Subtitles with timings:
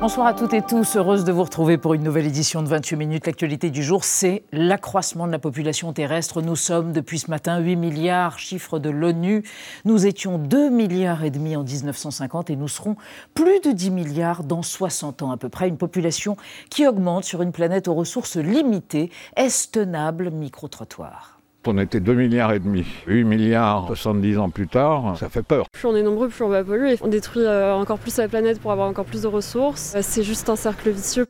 [0.00, 2.96] Bonsoir à toutes et tous, heureuse de vous retrouver pour une nouvelle édition de 28
[2.96, 3.26] minutes.
[3.26, 6.40] L'actualité du jour, c'est l'accroissement de la population terrestre.
[6.40, 9.44] Nous sommes depuis ce matin 8 milliards, chiffre de l'ONU.
[9.84, 12.96] Nous étions 2 milliards et demi en 1950 et nous serons
[13.34, 15.68] plus de 10 milliards dans 60 ans à peu près.
[15.68, 16.38] Une population
[16.70, 19.10] qui augmente sur une planète aux ressources limitées.
[19.36, 21.39] Est-ce tenable Micro-trottoir?
[21.66, 22.86] On était 2 milliards et demi.
[23.06, 25.68] 8 milliards 70 ans plus tard, ça fait peur.
[25.70, 26.96] Plus on est nombreux, plus on va polluer.
[27.02, 29.94] On détruit euh, encore plus la planète pour avoir encore plus de ressources.
[29.94, 31.26] Euh, c'est juste un cercle vicieux.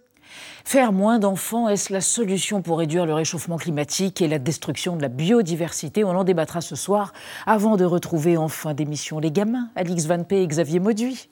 [0.64, 5.02] Faire moins d'enfants, est-ce la solution pour réduire le réchauffement climatique et la destruction de
[5.02, 6.04] la biodiversité?
[6.04, 7.12] On en débattra ce soir
[7.44, 11.28] avant de retrouver en fin d'émission les gamins, Alix Van P et Xavier Mauduit.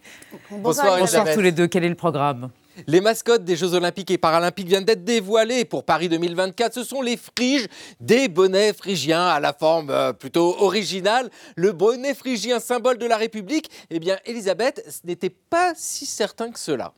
[0.51, 2.51] Bonsoir, Bonsoir tous les deux, quel est le programme?
[2.87, 6.75] Les mascottes des Jeux Olympiques et Paralympiques viennent d'être dévoilées pour Paris 2024.
[6.75, 7.67] Ce sont les friges,
[8.01, 11.31] des bonnets phrygiens à la forme euh, plutôt originale.
[11.57, 16.51] Le bonnet phrygien, symbole de la République, eh bien, Elisabeth, ce n'était pas si certain
[16.51, 16.93] que cela.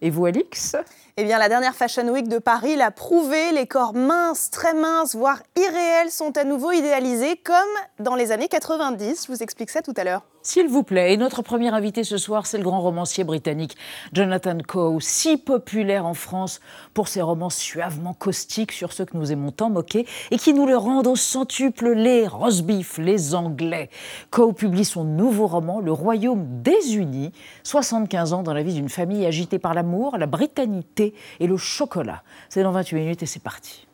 [0.00, 0.76] Et vous, Alix?
[1.16, 3.52] Eh bien, la dernière Fashion Week de Paris l'a prouvé.
[3.52, 7.56] Les corps minces, très minces, voire irréels, sont à nouveau idéalisés, comme
[7.98, 9.24] dans les années 90.
[9.26, 10.22] Je vous explique ça tout à l'heure.
[10.46, 11.12] S'il vous plaît.
[11.12, 13.76] Et notre premier invité ce soir, c'est le grand romancier britannique
[14.12, 16.60] Jonathan Coe, si populaire en France
[16.94, 20.68] pour ses romans suavement caustiques sur ceux que nous aimons tant moquer et qui nous
[20.68, 23.90] le rendent au centuple les rosbif, les Anglais.
[24.30, 27.32] Coe publie son nouveau roman, Le Royaume désunis,
[27.64, 32.22] 75 ans dans la vie d'une famille agitée par l'amour, la britannité et le chocolat.
[32.50, 33.88] C'est dans 28 minutes et c'est parti.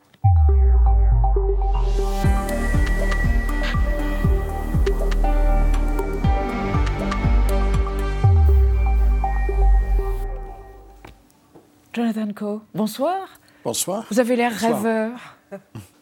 [11.93, 13.29] Jonathan Coe, bonsoir.
[13.65, 14.05] Bonsoir.
[14.11, 14.77] Vous avez l'air Bonsoir.
[14.77, 15.11] rêveur.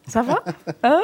[0.06, 0.42] Ça va?
[0.82, 1.02] Hein?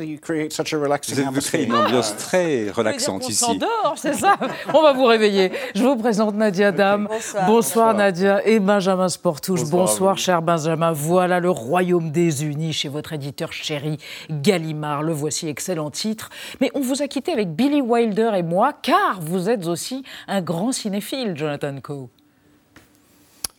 [0.00, 3.44] You create such a relaxing Vous avez créé une ambiance très relaxante On ici.
[3.44, 4.36] s'endort, c'est ça?
[4.74, 5.52] On va vous réveiller.
[5.76, 7.08] Je vous présente Nadia Dam.
[7.46, 7.94] Bonsoir.
[7.94, 9.62] Nadia et Benjamin Sportouche.
[9.64, 10.90] Bonsoir, cher Benjamin.
[10.92, 13.96] Voilà le royaume des unis chez votre éditeur chéri
[14.28, 15.02] Gallimard.
[15.04, 16.30] Le voici, excellent titre.
[16.60, 20.42] Mais on vous a quitté avec Billy Wilder et moi, car vous êtes aussi un
[20.42, 22.08] grand cinéphile, Jonathan Coe.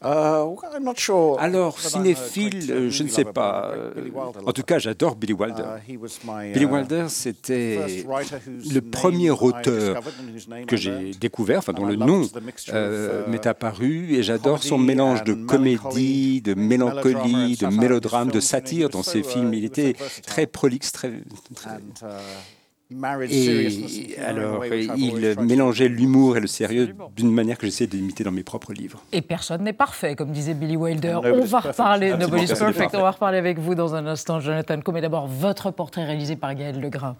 [0.01, 3.71] Alors, that I'm a cinéphile, uh, euh, je ne sais pas.
[3.75, 3.91] euh,
[4.45, 5.63] En tout cas, j'adore Billy Wilder.
[5.87, 5.97] Uh,
[6.53, 7.79] Billy uh, Wilder, c'était
[8.73, 9.99] le premier auteur
[10.67, 12.21] que j'ai découvert, enfin dont le nom
[12.69, 18.89] euh, m'est apparu, et j'adore son mélange de comédie, de mélancolie, de mélodrame, de satire
[18.89, 19.53] dans ses films.
[19.53, 21.11] Il était très prolixe, très...
[21.55, 21.79] très-
[22.89, 28.43] Et alors, il mélangeait l'humour et le sérieux d'une manière que j'essaie d'imiter dans mes
[28.43, 29.01] propres livres.
[29.11, 31.15] Et personne n'est parfait, comme disait Billy Wilder.
[31.15, 31.77] And On nobody's va perfect.
[31.79, 32.95] reparler, nobody's perfect.
[32.95, 34.93] On va reparler avec vous dans un instant, Jonathan Coe.
[34.93, 37.15] Mais d'abord, votre portrait réalisé par Gaël Legrain.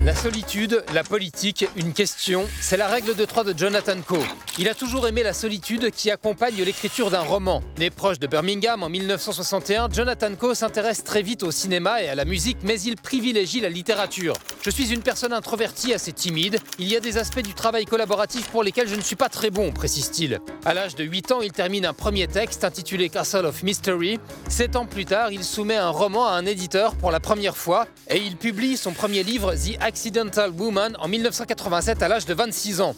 [0.00, 4.22] La solitude, la politique, une question, c'est la règle de trois de Jonathan Coe.
[4.58, 7.62] Il a toujours aimé la solitude qui accompagne l'écriture d'un roman.
[7.78, 12.14] Né proche de Birmingham en 1961, Jonathan Coe s'intéresse très vite au cinéma et à
[12.14, 14.34] la musique, mais il privilégie la littérature.
[14.62, 16.58] Je suis une personne introvertie, assez timide.
[16.78, 19.50] Il y a des aspects du travail collaboratif pour lesquels je ne suis pas très
[19.50, 20.40] bon, précise-t-il.
[20.64, 24.20] À l'âge de 8 ans, il termine un premier texte intitulé Castle of Mystery.
[24.48, 27.86] Sept ans plus tard, il soumet un roman à un éditeur pour la première fois
[28.08, 32.80] et il publie son premier livre, The Accidental Woman, en 1987 à l'âge de 26
[32.80, 32.96] ans.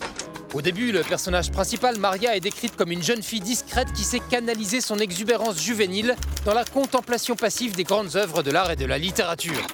[0.54, 4.20] Au début, le personnage principal, Maria, est décrite comme une jeune fille discrète qui sait
[4.30, 6.16] canaliser son exubérance juvénile
[6.46, 9.66] dans la contemplation passive des grandes œuvres de l'art et de la littérature.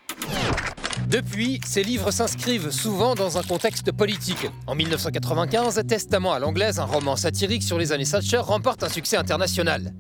[1.07, 4.49] Depuis, ses livres s'inscrivent souvent dans un contexte politique.
[4.67, 9.17] En 1995, Testament à l'anglaise, un roman satirique sur les années Thatcher, remporte un succès
[9.17, 9.93] international.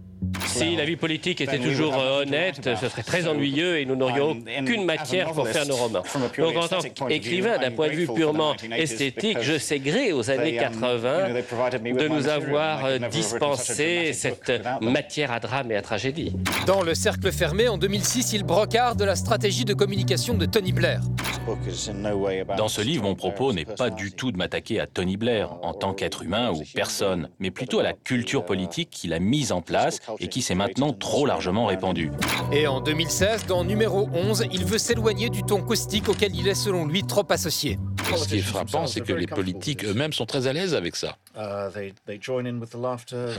[0.46, 4.36] Si la vie politique était toujours euh, honnête, ce serait très ennuyeux et nous n'aurions
[4.60, 6.02] aucune matière pour faire nos romans.
[6.38, 10.56] Donc en tant qu'écrivain, d'un point de vue purement esthétique, je sais gré aux années
[10.56, 16.32] 80 de nous avoir euh, dispensé cette matière à drame et à tragédie.
[16.66, 21.00] Dans Le Cercle Fermé, en 2006, il brocarde la stratégie de communication de Tony Blair.
[22.56, 25.74] Dans ce livre, mon propos n'est pas du tout de m'attaquer à Tony Blair en
[25.74, 29.60] tant qu'être humain ou personne, mais plutôt à la culture politique qu'il a mise en
[29.60, 32.10] place et qui s'est maintenant trop largement répandue.
[32.52, 36.54] Et en 2016, dans numéro 11, il veut s'éloigner du ton caustique auquel il est
[36.54, 37.78] selon lui trop associé.
[38.16, 41.16] Ce qui est frappant, c'est que les politiques eux-mêmes sont très à l'aise avec ça.
[41.36, 41.70] Uh,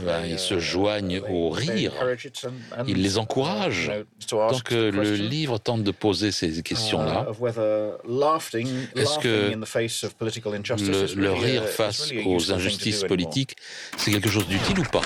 [0.04, 1.92] Ben, ils se joignent au rire,
[2.86, 3.92] ils les encouragent.
[4.30, 7.26] Donc le livre tente de poser ces questions-là.
[8.96, 13.56] Est-ce que le, le rire face aux injustices politiques,
[13.96, 15.02] c'est quelque chose d'utile ou pas?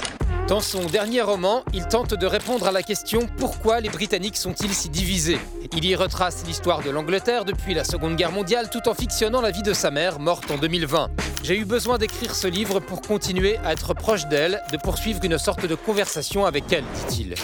[0.50, 4.74] Dans son dernier roman, il tente de répondre à la question pourquoi les Britanniques sont-ils
[4.74, 5.38] si divisés?
[5.76, 9.52] Il y retrace l'histoire de l'Angleterre depuis la Seconde Guerre mondiale tout en fictionnant la
[9.52, 11.08] vie de sa mère, morte en 2020.
[11.44, 15.38] J'ai eu besoin d'écrire ce livre pour continuer à être proche d'elle, de poursuivre une
[15.38, 17.36] sorte de conversation avec elle, dit-il.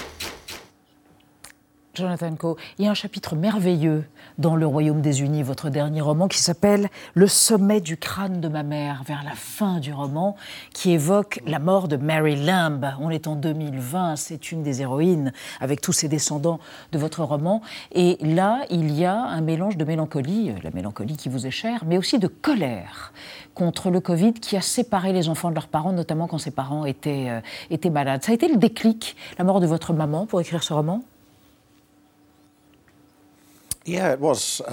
[1.97, 4.05] Jonathan Coe, il y a un chapitre merveilleux
[4.37, 8.49] dans Le Royaume des Unis, votre dernier roman, qui s'appelle Le sommet du crâne de
[8.49, 10.37] ma mère, vers la fin du roman,
[10.75, 12.85] qui évoque la mort de Mary Lamb.
[13.01, 16.61] On est en 2020, c'est une des héroïnes, avec tous ses descendants
[16.93, 17.63] de votre roman.
[17.93, 21.85] Et là, il y a un mélange de mélancolie, la mélancolie qui vous est chère,
[21.87, 23.15] mais aussi de colère
[23.55, 26.85] contre le Covid qui a séparé les enfants de leurs parents, notamment quand ces parents
[26.85, 27.41] étaient, euh,
[27.71, 28.23] étaient malades.
[28.23, 31.03] Ça a été le déclic, la mort de votre maman, pour écrire ce roman?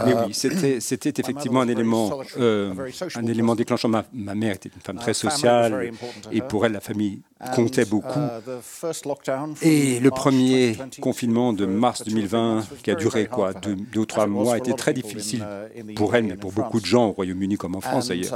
[0.06, 0.80] Mais oui, c'était,
[1.22, 2.74] effectivement un élément, euh,
[3.16, 3.88] un élément déclenchant.
[3.88, 5.92] Ma, ma, mère était une femme très sociale
[6.32, 7.22] et pour elle, la famille
[7.56, 8.20] comptait beaucoup.
[9.62, 14.28] Et le premier confinement de mars 2020, qui a duré quoi, deux, deux ou trois
[14.28, 15.46] mois, était très difficile
[15.96, 18.34] pour elle, mais pour beaucoup de gens au Royaume-Uni comme en France d'ailleurs.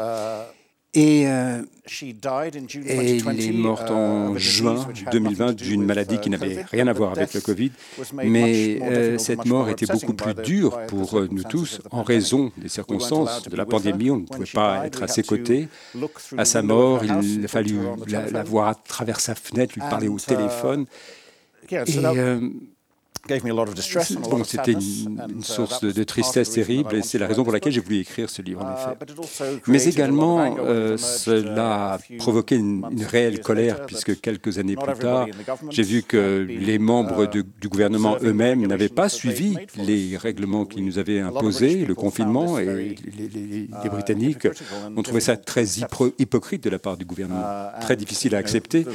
[0.94, 1.62] Et, euh,
[2.01, 7.34] et elle est morte en juin 2020 d'une maladie qui n'avait rien à voir avec
[7.34, 7.72] le Covid.
[8.13, 13.44] Mais euh, cette mort était beaucoup plus dure pour nous tous en raison des circonstances
[13.44, 14.10] de la pandémie.
[14.10, 15.68] On ne pouvait pas être à ses côtés.
[16.38, 20.07] À sa mort, il a fallu la, la voir à travers sa fenêtre, lui parler
[20.07, 20.86] au téléphone.
[21.72, 22.50] Et, euh,
[24.30, 27.72] Bon, c'était une, une, source de, de, tristesse terrible et c'est la raison pour laquelle
[27.72, 29.62] j'ai voulu écrire ce livre, en effet.
[29.68, 35.28] Mais également, euh, cela a provoqué une, une, réelle colère puisque quelques années plus tard,
[35.69, 40.81] j'ai vu que les membres de, du gouvernement eux-mêmes n'avaient pas suivi les règlements qui
[40.81, 42.96] nous avaient imposés, le confinement, et les,
[43.34, 44.48] les, les Britanniques
[44.96, 45.66] ont trouvé ça très
[46.19, 47.44] hypocrite de la part du gouvernement,
[47.81, 48.86] très difficile à accepter.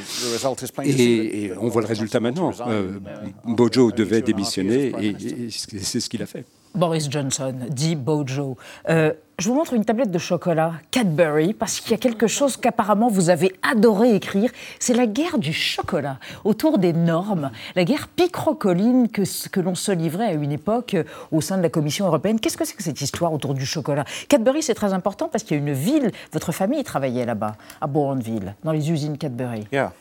[0.85, 2.53] Et, et on voit le résultat maintenant.
[2.67, 2.99] Euh,
[3.45, 6.44] Bojo devait démissionner et, et c'est ce qu'il a fait.
[6.75, 8.56] Boris Johnson, dit Bojo.
[8.88, 12.56] Euh, je vous montre une tablette de chocolat Cadbury parce qu'il y a quelque chose
[12.56, 14.50] qu'apparemment vous avez adoré écrire.
[14.79, 19.93] C'est la guerre du chocolat autour des normes, la guerre picrocolline que, que l'on se
[19.93, 22.41] livrait à une époque euh, au sein de la Commission européenne.
[22.41, 24.05] Qu'est-ce que c'est que cette histoire autour du chocolat?
[24.29, 27.87] Cadbury, c'est très important parce qu'il y a une ville, votre famille travaillait là-bas, à
[27.87, 29.67] Bournville, dans les usines Cadbury.
[29.73, 29.93] Yeah.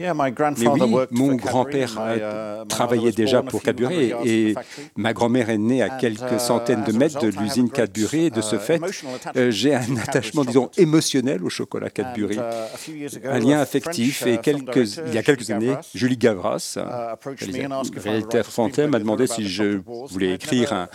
[0.00, 4.54] Mais oui, mon grand-père uh, travaillait déjà pour Cadbury et
[4.96, 8.26] ma grand-mère est née à quelques centaines de mètres de l'usine Cadbury.
[8.26, 8.80] Et de ce fait,
[9.36, 12.38] euh, j'ai un attachement, disons, émotionnel au chocolat Cadbury,
[13.24, 14.26] un lien affectif.
[14.26, 16.78] Et quelques, il y a quelques années, Julie Gavras,
[17.96, 20.88] réalisateur français, m'a demandé si je voulais écrire un,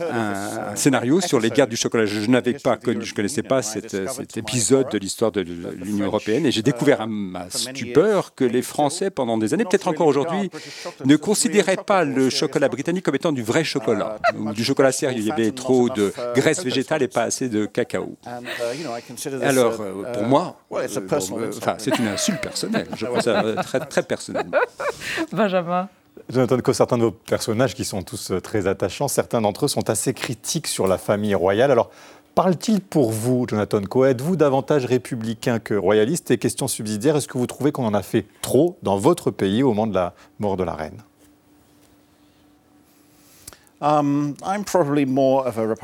[0.00, 2.06] un, un, scénario sur les guerres du chocolat.
[2.06, 6.46] Je, n'avais pas connu, je connaissais pas cette, cet épisode de l'histoire de l'Union européenne
[6.46, 10.50] et j'ai découvert à ma stupeur que les Français, pendant des années, peut-être encore aujourd'hui,
[11.04, 15.20] ne considéraient pas le chocolat britannique comme étant du vrai chocolat, ou du chocolat sérieux.
[15.20, 18.16] Il y avait trop de graisse végétale et pas assez de cacao.
[19.42, 19.76] Alors,
[20.12, 20.86] pour moi, euh,
[21.56, 22.88] enfin, c'est une insulte personnelle.
[22.96, 24.46] Je pense ça très, très personnel.
[25.32, 25.88] Benjamin
[26.30, 29.90] Jonathan que certains de vos personnages, qui sont tous très attachants, certains d'entre eux sont
[29.90, 31.70] assez critiques sur la famille royale.
[31.70, 31.90] Alors,
[32.36, 36.30] Parle-t-il pour vous, Jonathan Coe Êtes-vous davantage républicain que royaliste?
[36.30, 39.62] Et question subsidiaire, est-ce que vous trouvez qu'on en a fait trop dans votre pays
[39.62, 41.02] au moment de la mort de la reine?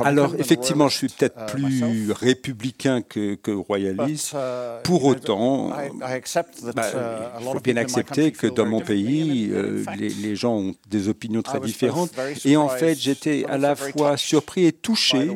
[0.04, 4.32] Alors, effectivement, je suis peut-être uh, plus républicain que, que royaliste.
[4.32, 10.08] Uh, Pour autant, bah, uh, il faut bien accepter que dans mon pays, euh, les,
[10.08, 12.12] les, gens ont des opinions très différentes.
[12.44, 15.30] Et en fait, j'étais à la fois surpris et touché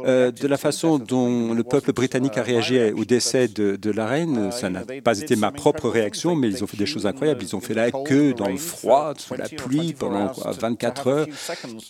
[0.00, 4.06] euh, de la façon dont le peuple britannique a réagi au décès de, de la
[4.06, 4.52] reine.
[4.52, 7.42] Ça n'a pas été ma propre réaction, mais ils ont fait des choses incroyables.
[7.42, 11.26] Ils ont fait la queue dans le froid, sous la pluie, pendant quoi, 24 heures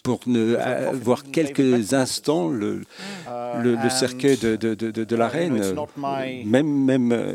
[0.03, 0.57] pour ne,
[0.95, 2.83] voir quelques instants le,
[3.63, 5.61] le, le cercueil de, de, de, de, la reine.
[6.45, 7.35] Même, même euh,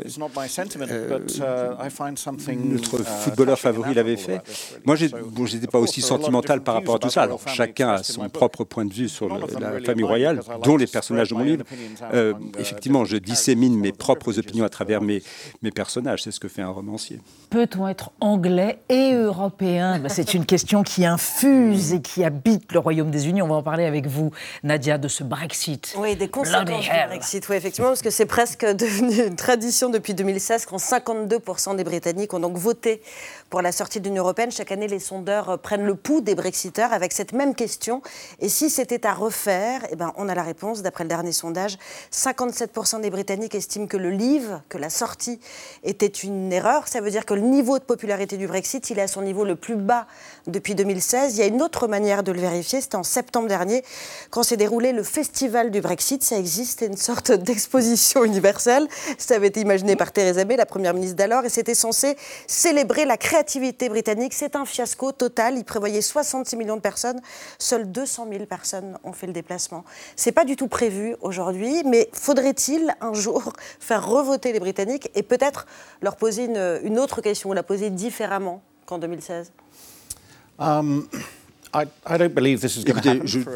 [2.64, 4.40] notre footballeur favori l'avait fait.
[4.84, 7.22] Moi, je bon, n'étais pas aussi sentimental par rapport à tout ça.
[7.22, 10.86] Alors, chacun a son propre point de vue sur le, la famille royale, dont les
[10.86, 11.64] personnages de mon livre.
[12.12, 15.22] Euh, effectivement, je dissémine mes propres opinions à travers mes,
[15.62, 16.22] mes personnages.
[16.22, 17.20] C'est ce que fait un romancier.
[17.50, 20.00] Peut-on être anglais et européen?
[20.08, 23.40] C'est une question qui infuse et qui habite quitte le Royaume des Unis.
[23.40, 24.30] On va en parler avec vous,
[24.62, 25.94] Nadia, de ce Brexit.
[25.96, 30.12] Oui, des conséquences du Brexit, oui, effectivement, parce que c'est presque devenu une tradition depuis
[30.12, 33.00] 2016 quand 52% des Britanniques ont donc voté
[33.48, 34.50] pour la sortie de l'Union européenne.
[34.50, 38.02] Chaque année, les sondeurs prennent le pouls des Brexiteurs avec cette même question.
[38.40, 40.82] Et si c'était à refaire, eh ben, on a la réponse.
[40.82, 41.78] D'après le dernier sondage,
[42.12, 45.40] 57% des Britanniques estiment que le livre, que la sortie
[45.84, 46.86] était une erreur.
[46.86, 49.44] Ça veut dire que le niveau de popularité du Brexit, il est à son niveau
[49.44, 50.06] le plus bas
[50.46, 51.36] depuis 2016.
[51.36, 52.80] Il y a une autre manière de le vérifier.
[52.80, 53.84] C'était en septembre dernier,
[54.30, 56.22] quand s'est déroulé le festival du Brexit.
[56.22, 58.88] Ça existe, une sorte d'exposition universelle.
[59.18, 63.04] Ça avait été imaginé par Theresa May, la première ministre d'alors, et c'était censé célébrer
[63.04, 65.58] la création l'activité britannique, c'est un fiasco total.
[65.58, 67.20] Il prévoyait 66 millions de personnes.
[67.58, 69.84] Seules 200 000 personnes ont fait le déplacement.
[70.14, 75.24] C'est pas du tout prévu aujourd'hui, mais faudrait-il un jour faire revoter les Britanniques et
[75.24, 75.66] peut-être
[76.02, 79.52] leur poser une, autre question ou la poser différemment qu'en 2016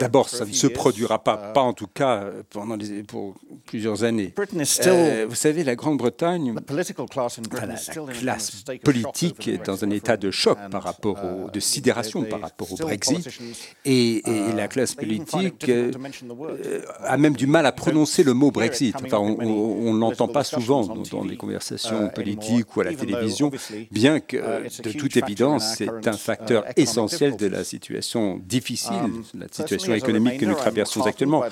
[0.01, 3.35] d'abord, ça ne se produira pas, pas en tout cas euh, pendant les, pour
[3.67, 4.33] plusieurs années.
[4.87, 10.83] Euh, vous savez, la Grande-Bretagne, la classe politique est dans un état de choc par
[10.83, 13.29] rapport au, de sidération par rapport au Brexit,
[13.85, 14.23] et,
[14.57, 15.91] la classe politique euh,
[17.01, 18.97] a même du mal à prononcer le mot Brexit.
[19.05, 23.51] Enfin, on ne l'entend pas souvent dans, les conversations politiques ou à la télévision,
[23.91, 24.37] bien que,
[24.83, 28.06] de toute évidence, c'est un facteur essentiel de la situation
[28.39, 31.43] difficile, um, la situation économique que nous traversons actuellement.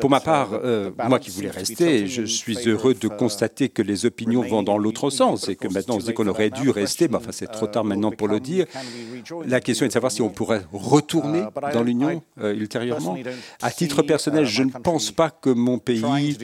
[0.00, 3.68] Pour ma part, uh, euh, moi qui voulais rester, je suis heureux de uh, constater
[3.68, 6.50] que les opinions vont dans l'autre sens et que maintenant on se dit qu'on aurait
[6.50, 8.66] dû rester, mais enfin c'est trop tard maintenant pour le dire.
[9.46, 13.16] La question est de savoir si on pourrait retourner uh, dans l'Union euh, ultérieurement.
[13.62, 16.36] À titre personnel, je ne pense pas que mon pays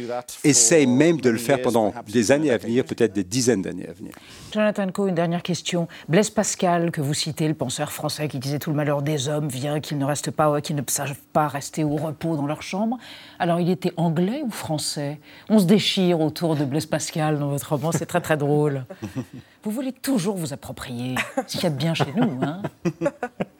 [0.44, 3.92] essaye même de le faire pendant des années à venir, peut-être des dizaines d'années à
[3.92, 4.12] venir.
[4.52, 5.86] Jonathan Coe, une dernière question.
[6.08, 9.48] Blaise Pascal, que vous citez, le penseur français qui disait tout le malheur des hommes
[9.48, 12.98] vient qu'ils ne restent pas, qu'ils ne savent pas rester au repos dans leur chambre.
[13.38, 15.20] Alors, il était anglais ou français?
[15.48, 18.84] On se déchire autour de Blaise Pascal dans votre roman, c'est très très drôle.
[19.62, 21.16] Vous voulez toujours vous approprier
[21.46, 22.62] ce qu'il y a de bien chez nous, hein?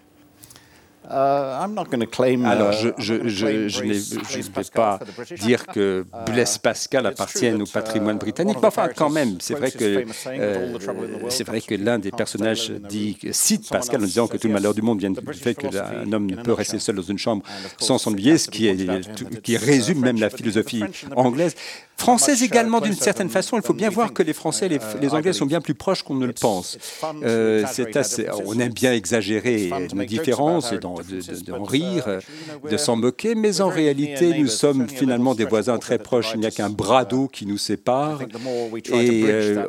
[2.50, 5.00] Alors, je, je, je, je ne vais pas
[5.40, 9.54] dire que uh, Blaise Pascal appartienne au patrimoine uh, britannique, mais enfin, quand même, c'est
[9.54, 10.78] vrai que euh,
[11.28, 14.74] c'est vrai que l'un des personnages dit, cite Pascal en disant que tout le malheur
[14.74, 17.42] du monde vient du fait qu'un homme ne peut rester seul dans une chambre
[17.78, 20.84] sans s'ennuyer, ce qui, est, qui résume même la philosophie
[21.16, 21.54] anglaise.
[22.00, 25.34] Française également, d'une certaine façon, il faut bien voir que les Français et les, Anglais
[25.34, 26.78] sont bien plus proches qu'on ne le pense.
[27.22, 27.64] Euh,
[27.94, 30.78] assez, on aime bien exagérer nos différences et
[31.46, 32.20] d'en rire,
[32.68, 36.32] de s'en moquer, mais en réalité, nous sommes finalement des voisins très proches.
[36.34, 38.22] Il n'y a qu'un bras d'eau qui nous sépare.
[38.92, 39.64] Et euh,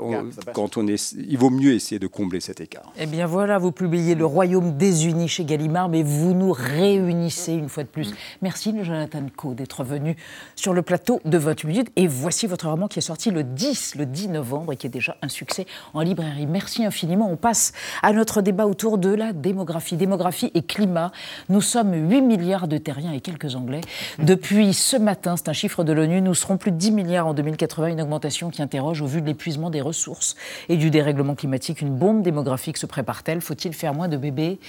[0.53, 2.91] quand on est, il vaut mieux essayer de combler cet écart.
[2.99, 7.69] Eh bien voilà, vous publiez Le Royaume désunis chez Gallimard, mais vous nous réunissez une
[7.69, 8.13] fois de plus.
[8.41, 10.15] Merci, Jonathan Coe, d'être venu
[10.55, 11.91] sur le plateau de 28 minutes.
[11.95, 14.91] Et voici votre roman qui est sorti le 10, le 10 novembre et qui est
[14.91, 16.47] déjà un succès en librairie.
[16.47, 17.29] Merci infiniment.
[17.31, 19.97] On passe à notre débat autour de la démographie.
[19.97, 21.11] Démographie et climat.
[21.49, 23.81] Nous sommes 8 milliards de terriens et quelques Anglais.
[24.19, 27.33] Depuis ce matin, c'est un chiffre de l'ONU, nous serons plus de 10 milliards en
[27.33, 30.35] 2080, une augmentation qui interroge au vu de l'épuisement des ressources
[30.69, 31.81] et du dérèglement climatique.
[31.81, 33.41] Une bombe démographique se prépare-t-elle?
[33.41, 34.59] Faut-il faire moins de bébés,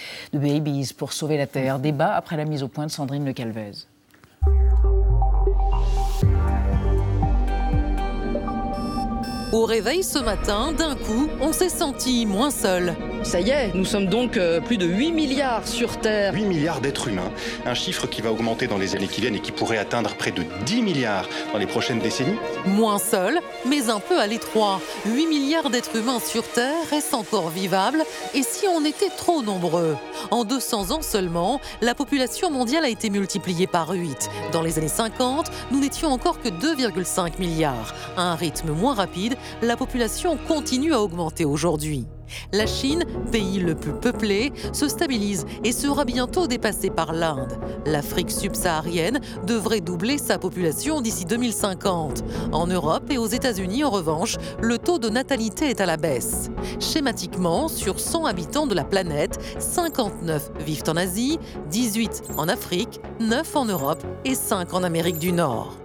[0.97, 1.79] pour sauver la Terre?
[1.79, 3.92] Débat après la mise au point de Sandrine Le Calvez.
[9.53, 12.97] Au réveil ce matin, d'un coup, on s'est senti moins seul.
[13.23, 16.33] Ça y est, nous sommes donc euh, plus de 8 milliards sur Terre.
[16.35, 17.31] 8 milliards d'êtres humains,
[17.67, 20.33] un chiffre qui va augmenter dans les années qui viennent et qui pourrait atteindre près
[20.33, 22.39] de 10 milliards dans les prochaines décennies.
[22.65, 24.81] Moins seul, mais un peu à l'étroit.
[25.07, 28.03] 8 milliards d'êtres humains sur Terre reste encore vivable?
[28.35, 29.97] Et si on était trop nombreux?
[30.31, 34.31] En 200 ans seulement, la population mondiale a été multipliée par 8.
[34.51, 37.95] Dans les années 50, nous n'étions encore que 2,5 milliards.
[38.17, 42.07] À un rythme moins rapide, la population continue à augmenter aujourd'hui.
[42.53, 47.59] La Chine, pays le plus peuplé, se stabilise et sera bientôt dépassée par l'Inde.
[47.87, 52.25] L'Afrique subsaharienne devrait doubler sa population d'ici 2050.
[52.53, 56.51] En Europe et aux États-Unis, en revanche, le taux de natalité est à la baisse.
[56.81, 61.39] Schématiquement, sur 100 habitants de la planète, 59 vivent en Asie,
[61.71, 65.82] 18 en Afrique, 9 en Europe et 5 en Amérique du Nord.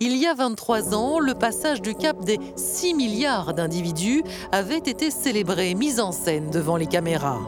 [0.00, 5.10] Il y a 23 ans, le passage du cap des 6 milliards d'individus avait été
[5.10, 7.40] célébré, mis en scène devant les caméras.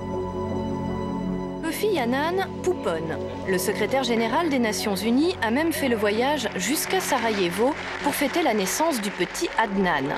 [1.62, 3.16] Kofi Annan pouponne.
[3.48, 8.42] Le secrétaire général des Nations Unies a même fait le voyage jusqu'à Sarajevo pour fêter
[8.42, 10.16] la naissance du petit Adnan.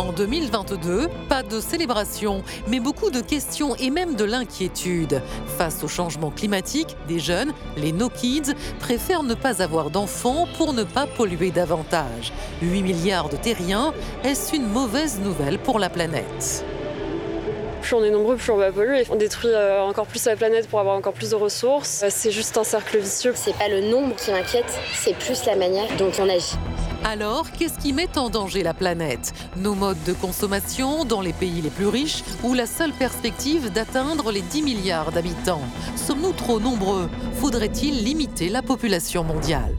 [0.00, 5.20] En 2022, pas de célébration, mais beaucoup de questions et même de l'inquiétude.
[5.58, 10.72] Face au changement climatique, des jeunes, les no kids, préfèrent ne pas avoir d'enfants pour
[10.72, 12.32] ne pas polluer davantage.
[12.62, 13.92] 8 milliards de terriens,
[14.24, 16.64] est-ce une mauvaise nouvelle pour la planète?
[17.80, 19.04] Plus on est nombreux, plus on va polluer.
[19.10, 22.02] On détruit euh, encore plus la planète pour avoir encore plus de ressources.
[22.02, 23.32] Euh, c'est juste un cercle vicieux.
[23.34, 26.56] C'est pas le nombre qui m'inquiète, c'est plus la manière dont on agit.
[27.02, 29.32] Alors, qu'est-ce qui met en danger la planète?
[29.56, 34.30] Nos modes de consommation dans les pays les plus riches ou la seule perspective d'atteindre
[34.30, 35.62] les 10 milliards d'habitants?
[35.96, 37.08] Sommes-nous trop nombreux?
[37.40, 39.74] Faudrait-il limiter la population mondiale?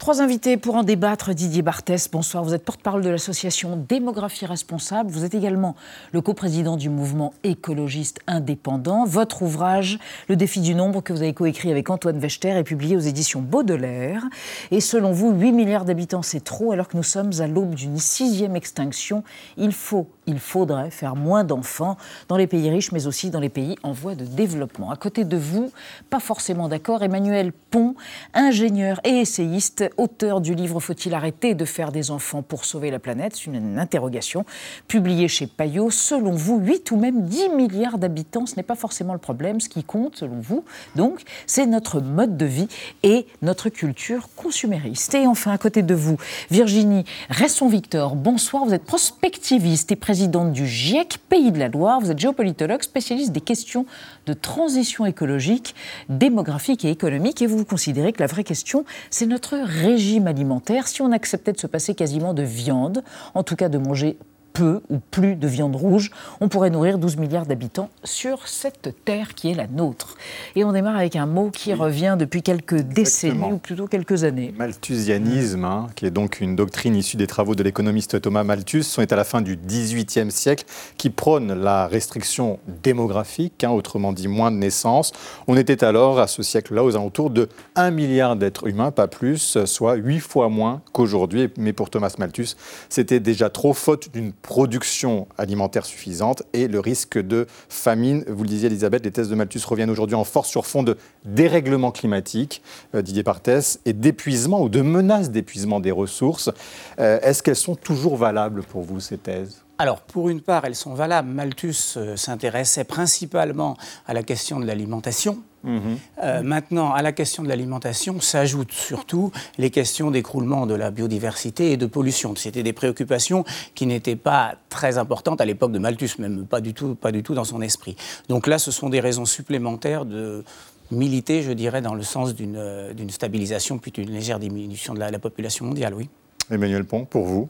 [0.00, 1.34] Trois invités pour en débattre.
[1.34, 2.42] Didier Barthès, bonsoir.
[2.42, 5.10] Vous êtes porte-parole de l'association Démographie Responsable.
[5.10, 5.76] Vous êtes également
[6.12, 9.04] le coprésident du mouvement écologiste indépendant.
[9.04, 12.96] Votre ouvrage, Le défi du nombre, que vous avez coécrit avec Antoine Wechter, est publié
[12.96, 14.24] aux éditions Baudelaire.
[14.70, 17.98] Et selon vous, 8 milliards d'habitants, c'est trop, alors que nous sommes à l'aube d'une
[17.98, 19.22] sixième extinction.
[19.58, 21.96] Il faut il faudrait faire moins d'enfants
[22.28, 24.90] dans les pays riches, mais aussi dans les pays en voie de développement.
[24.90, 25.70] À côté de vous,
[26.08, 27.94] pas forcément d'accord, Emmanuel Pont,
[28.32, 32.98] ingénieur et essayiste, auteur du livre Faut-il arrêter de faire des enfants pour sauver la
[32.98, 33.34] planète?
[33.36, 34.44] C'est une interrogation
[34.86, 35.90] publiée chez Payot.
[35.90, 39.60] Selon vous, 8 ou même 10 milliards d'habitants, ce n'est pas forcément le problème.
[39.60, 42.68] Ce qui compte, selon vous, donc, c'est notre mode de vie
[43.02, 45.14] et notre culture consumériste.
[45.14, 46.16] Et enfin, à côté de vous,
[46.50, 48.64] Virginie Resson-Victor, bonsoir.
[48.64, 51.98] Vous êtes prospectiviste et présidente présidente du GIEC Pays de la Loire.
[51.98, 53.86] Vous êtes géopolitologue, spécialiste des questions
[54.26, 55.74] de transition écologique,
[56.10, 57.40] démographique et économique.
[57.40, 60.88] Et vous, vous considérez que la vraie question, c'est notre régime alimentaire.
[60.88, 64.18] Si on acceptait de se passer quasiment de viande, en tout cas de manger
[64.52, 69.34] peu ou plus de viande rouge, on pourrait nourrir 12 milliards d'habitants sur cette terre
[69.34, 70.16] qui est la nôtre.
[70.56, 74.54] Et on démarre avec un mot qui revient depuis quelques décennies, ou plutôt quelques années.
[74.56, 79.10] Malthusianisme, hein, qui est donc une doctrine issue des travaux de l'économiste Thomas Malthus, sont
[79.10, 80.64] à la fin du XVIIIe siècle,
[80.96, 85.12] qui prône la restriction démographique, hein, autrement dit moins de naissances.
[85.46, 89.64] On était alors, à ce siècle-là, aux alentours de 1 milliard d'êtres humains, pas plus,
[89.64, 91.50] soit 8 fois moins qu'aujourd'hui.
[91.56, 92.56] Mais pour Thomas Malthus,
[92.88, 98.24] c'était déjà trop faute d'une production alimentaire suffisante et le risque de famine.
[98.28, 100.96] Vous le disiez, Elisabeth, les thèses de Malthus reviennent aujourd'hui en force sur fond de
[101.24, 102.62] dérèglement climatique,
[102.94, 106.50] euh, Didier Parthès, et d'épuisement ou de menace d'épuisement des ressources.
[106.98, 109.62] Euh, est-ce qu'elles sont toujours valables pour vous, ces thèses?
[109.78, 111.30] Alors, pour une part, elles sont valables.
[111.30, 115.42] Malthus euh, s'intéressait principalement à la question de l'alimentation.
[115.62, 115.98] Mhm.
[116.22, 121.72] Euh, maintenant, à la question de l'alimentation s'ajoutent surtout les questions d'écroulement de la biodiversité
[121.72, 122.34] et de pollution.
[122.36, 123.44] C'était des préoccupations
[123.74, 127.22] qui n'étaient pas très importantes à l'époque de Malthus, même pas du, tout, pas du
[127.22, 127.96] tout dans son esprit.
[128.28, 130.44] Donc là, ce sont des raisons supplémentaires de
[130.90, 135.18] militer, je dirais, dans le sens d'une euh, stabilisation puis d'une légère diminution de la
[135.18, 136.08] population mondiale, oui.
[136.50, 137.48] Emmanuel Pont, pour vous?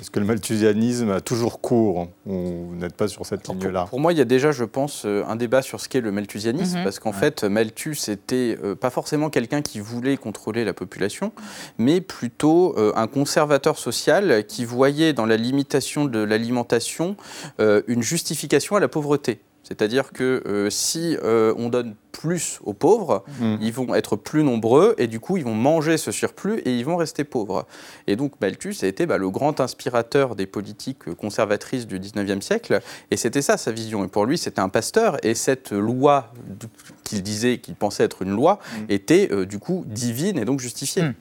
[0.00, 4.12] Est-ce que le malthusianisme a toujours cours Vous n'êtes pas sur cette ligne-là pour, moi,
[4.12, 6.84] il y a déjà, je pense, euh, un débat sur ce qu'est le malthusianisme, mhm.
[6.84, 11.32] parce qu'en fait, Malthus était euh, pas forcément quelqu'un qui voulait contrôler la population,
[11.78, 17.16] mais plutôt euh, un conservateur social qui voyait dans la limitation de l'alimentation
[17.58, 19.40] une justification à la pauvreté.
[19.72, 23.56] C'est-à-dire que euh, si euh, on donne plus aux pauvres, mm.
[23.62, 26.84] ils vont être plus nombreux et du coup ils vont manger ce surplus et ils
[26.84, 27.66] vont rester pauvres.
[28.06, 32.80] Et donc Malthus a été bah, le grand inspirateur des politiques conservatrices du 19e siècle
[33.10, 34.04] et c'était ça sa vision.
[34.04, 36.34] Et pour lui c'était un pasteur et cette loi
[37.02, 38.84] qu'il disait, qu'il pensait être une loi, mm.
[38.90, 41.02] était euh, du coup divine et donc justifiée.
[41.02, 41.14] Mm.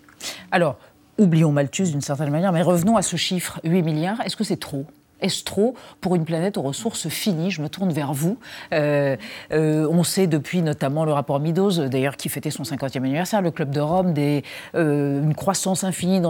[0.52, 0.78] Alors,
[1.18, 4.20] oublions Malthus d'une certaine manière, mais revenons à ce chiffre, 8 milliards.
[4.26, 4.86] Est-ce que c'est trop?
[5.22, 8.38] Est-ce trop pour une planète aux ressources finies Je me tourne vers vous.
[8.74, 9.16] Euh,
[9.52, 13.52] euh, on sait depuis notamment le rapport Midos, d'ailleurs qui fêtait son 50e anniversaire, le
[13.52, 16.22] Club de Rome, euh, une croissance infinie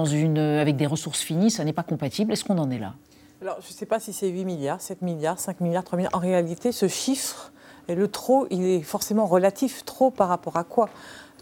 [0.59, 2.33] avec des ressources finies, ça n'est pas compatible.
[2.33, 2.93] Est-ce qu'on en est là?
[3.41, 6.15] Alors, je ne sais pas si c'est 8 milliards, 7 milliards, 5 milliards, 3 milliards.
[6.15, 7.51] En réalité, ce chiffre,
[7.89, 9.83] le trop, il est forcément relatif.
[9.85, 10.89] Trop par rapport à quoi?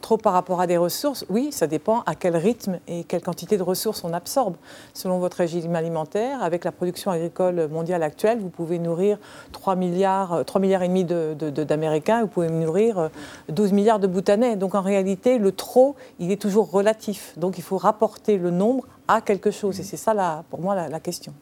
[0.01, 3.57] Trop par rapport à des ressources Oui, ça dépend à quel rythme et quelle quantité
[3.57, 4.55] de ressources on absorbe.
[4.93, 9.17] Selon votre régime alimentaire, avec la production agricole mondiale actuelle, vous pouvez nourrir
[9.51, 13.09] 3 milliards, 3 milliards et demi d'Américains, vous pouvez nourrir
[13.49, 14.55] 12 milliards de Bhoutanais.
[14.55, 17.33] Donc en réalité, le trop, il est toujours relatif.
[17.37, 19.79] Donc il faut rapporter le nombre à quelque chose.
[19.79, 21.33] Et c'est ça, pour moi, la, question.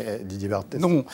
[0.00, 1.04] Eh, Didier Barthès Non.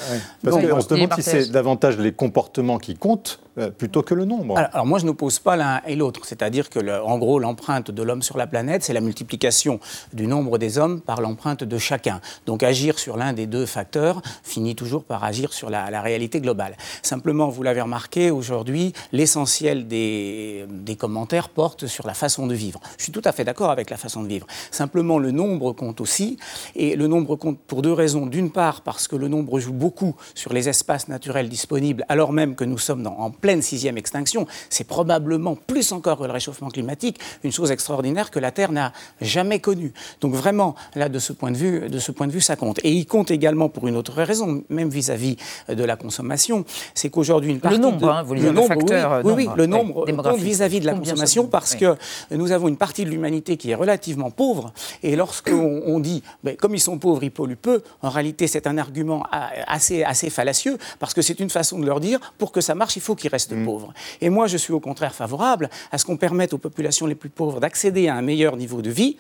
[0.43, 4.25] Parce qu'on se demande si c'est davantage les comportements qui comptent euh, plutôt que le
[4.25, 4.59] nombre.
[4.59, 6.23] Alors, moi, je n'oppose pas l'un et l'autre.
[6.25, 9.79] C'est-à-dire que, en gros, l'empreinte de l'homme sur la planète, c'est la multiplication
[10.13, 12.21] du nombre des hommes par l'empreinte de chacun.
[12.47, 16.77] Donc agir sur l'un des deux facteurs finit toujours par agir sur la, réalité globale.
[17.03, 22.81] Simplement, vous l'avez remarqué, aujourd'hui, l'essentiel des, des commentaires porte sur la façon de vivre.
[22.99, 24.47] Je suis tout à fait d'accord avec la façon de vivre.
[24.73, 26.39] Simplement, le nombre compte aussi.
[26.75, 28.27] Et le nombre compte pour deux raisons.
[28.27, 32.33] D'une d'une part parce que le nombre joue beaucoup sur les espaces naturels disponibles, alors
[32.33, 34.47] même que nous sommes en pleine sixième extinction.
[34.69, 38.93] C'est probablement plus encore que le réchauffement climatique, une chose extraordinaire que la Terre n'a
[39.23, 39.93] jamais connue.
[40.21, 42.81] Donc vraiment, là, de ce point de vue, de ce point de vue, ça compte.
[42.85, 45.37] Et il compte également pour une autre raison, même vis-à-vis
[45.69, 49.23] de la consommation, c'est qu'aujourd'hui une partie le nombre, de, hein, vous le nombre, facteur,
[49.25, 51.97] oui, oui, le nombre compte vis-à-vis de la consommation parce que
[52.31, 54.73] nous avons une partie de l'humanité qui est relativement pauvre.
[55.03, 58.67] Et lorsqu'on on dit, ben, comme ils sont pauvres, ils polluent peu, en réalité, c'est
[58.67, 62.61] un argument assez, assez fallacieux parce que c'est une façon de leur dire, pour que
[62.61, 63.65] ça marche, il faut qu'ils restent mm.
[63.65, 63.93] pauvres.
[64.21, 67.31] Et moi, je suis au contraire favorable à ce qu'on permette aux populations les plus
[67.31, 69.17] pauvres d'accéder à un meilleur niveau de vie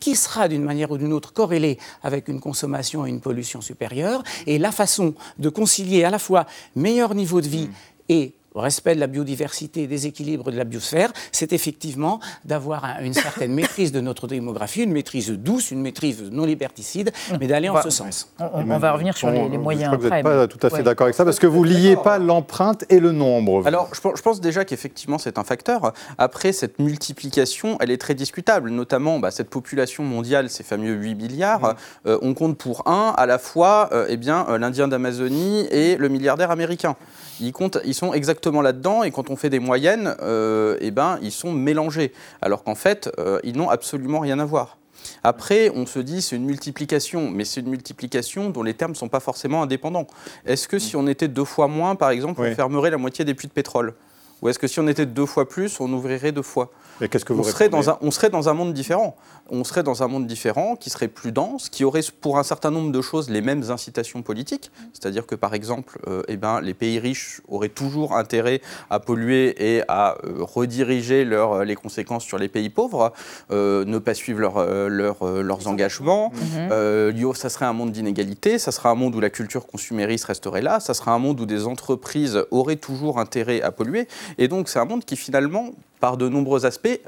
[0.00, 4.22] qui sera d'une manière ou d'une autre corrélé avec une consommation et une pollution supérieure.
[4.46, 7.72] Et la façon de concilier à la fois meilleur niveau de vie mm.
[8.10, 13.14] et respect de la biodiversité et des équilibres de la biosphère, c'est effectivement d'avoir une
[13.14, 17.82] certaine maîtrise de notre démographie, une maîtrise douce, une maîtrise non liberticide, mais d'aller en
[17.82, 18.32] ce sens.
[18.38, 19.92] On, va revenir sur les, moyens.
[19.92, 21.64] Je crois que vous n'êtes pas tout à fait d'accord avec ça, parce que vous
[21.64, 23.66] ne liez pas l'empreinte et le nombre.
[23.66, 25.92] Alors, je pense déjà qu'effectivement, c'est un facteur.
[26.16, 31.14] Après, cette multiplication, elle est très discutable, notamment bah, cette population mondiale, ces fameux 8
[31.14, 35.66] milliards, euh, on compte pour un à la fois euh, eh bien, euh, l'Indien d'Amazonie
[35.70, 36.96] et le milliardaire américain.
[37.40, 41.18] Ils, comptent, ils sont exactement là-dedans et quand on fait des moyennes, euh, eh ben,
[41.22, 42.12] ils sont mélangés.
[42.42, 44.78] Alors qu'en fait, euh, ils n'ont absolument rien à voir.
[45.22, 48.96] Après, on se dit c'est une multiplication, mais c'est une multiplication dont les termes ne
[48.96, 50.06] sont pas forcément indépendants.
[50.44, 53.34] Est-ce que si on était deux fois moins, par exemple, on fermerait la moitié des
[53.34, 53.94] puits de pétrole?
[54.42, 56.70] Ou est-ce que si on était deux fois plus, on ouvrirait deux fois
[57.06, 59.14] qu'est-ce que vous on serait, dans un, on serait dans un monde différent.
[59.50, 62.70] On serait dans un monde différent qui serait plus dense, qui aurait pour un certain
[62.70, 64.70] nombre de choses les mêmes incitations politiques.
[64.92, 69.76] C'est-à-dire que par exemple, euh, eh ben, les pays riches auraient toujours intérêt à polluer
[69.76, 73.12] et à euh, rediriger leur, euh, les conséquences sur les pays pauvres,
[73.50, 76.32] ne pas suivre leur, leurs engagements.
[76.34, 77.34] Mhm.
[77.34, 80.80] ça serait un monde d'inégalité, ça serait un monde où la culture consumériste resterait là,
[80.80, 84.08] ça serait un monde où des entreprises auraient toujours intérêt à polluer.
[84.36, 87.00] Et donc c'est un monde qui finalement par de nombreux aspects,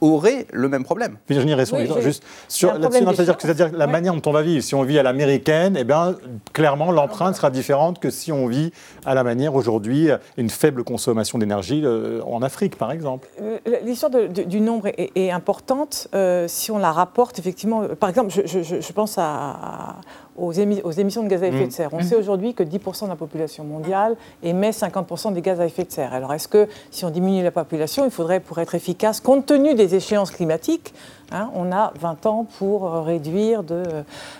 [0.00, 1.16] aurait le même problème.
[1.28, 4.64] Virginie Resson, juste sur là-dessus, c'est-à-dire que c'est-à-dire la manière dont on va vivre.
[4.64, 6.16] Si on vit à l'américaine, eh bien,
[6.54, 8.72] clairement, l'empreinte sera différente que si on vit
[9.04, 10.08] à la manière aujourd'hui,
[10.38, 13.28] une faible consommation d'énergie euh, en Afrique, par exemple.
[13.42, 17.86] Euh, l'histoire du nombre est, importante euh, si on la rapporte effectivement.
[17.88, 19.96] Par exemple, je, je pense à,
[20.40, 21.70] aux, émissions de gaz à effet de mmh.
[21.70, 21.90] serre.
[21.92, 22.20] On sait mmh.
[22.20, 26.14] aujourd'hui que 10% de la population mondiale émet 50% des gaz à effet de serre.
[26.14, 29.74] Alors est-ce que si on diminue la population, il faudrait, pour être efficace, compte tenu
[29.74, 30.94] des échéances climatiques,
[31.32, 33.82] Hein, on a 20 ans pour euh, réduire de.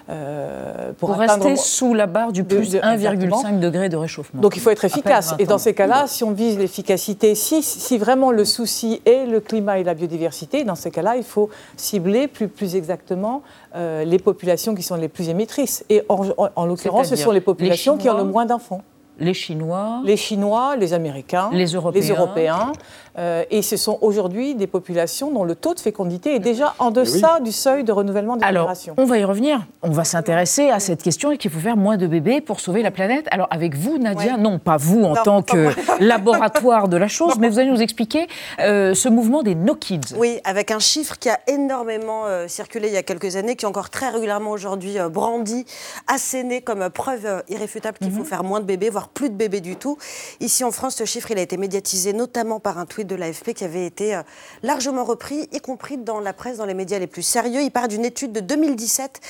[0.08, 4.40] Euh, pour, rester sous la barre du plus 1,5 degré de réchauffement.
[4.40, 5.34] Donc il faut être efficace.
[5.38, 9.40] Et dans ces cas-là, si on vise l'efficacité, si, si, vraiment le souci est le
[9.40, 13.42] climat et la biodiversité, dans ces cas-là, il faut cibler plus, plus exactement
[13.76, 15.84] euh, les populations qui sont les plus émettrices.
[15.90, 18.82] Et en, l'occurrence, ce sont les populations qui ont le moins d'enfants.
[19.20, 20.00] Les Chinois.
[20.02, 21.50] Les Chinois, les Américains.
[21.52, 22.00] Les Européens.
[22.00, 22.72] Les Européens.
[23.18, 26.90] Euh, et ce sont aujourd'hui des populations dont le taux de fécondité est déjà en
[26.90, 29.60] deçà du seuil de renouvellement des Alors, On va y revenir.
[29.82, 32.82] On va s'intéresser à cette question et qu'il faut faire moins de bébés pour sauver
[32.82, 33.26] la planète.
[33.30, 35.70] Alors avec vous, Nadia, non pas vous en tant que
[36.00, 38.26] laboratoire de la chose, mais vous allez nous expliquer
[38.60, 40.14] euh, ce mouvement des No Kids.
[40.16, 43.64] Oui, avec un chiffre qui a énormément euh, circulé il y a quelques années, qui
[43.64, 45.64] est encore très régulièrement aujourd'hui brandi,
[46.06, 48.26] asséné comme preuve irréfutable qu'il faut mhm.
[48.26, 49.98] faire moins de bébés, voire plus de bébés du tout.
[50.40, 53.52] Ici en France, ce chiffre il a été médiatisé notamment par un tweet de l'AFP
[53.52, 54.22] qui avait été euh,
[54.62, 57.60] largement repris, y compris dans la presse, dans les médias les plus sérieux.
[57.60, 59.20] Il part d'une étude de 2017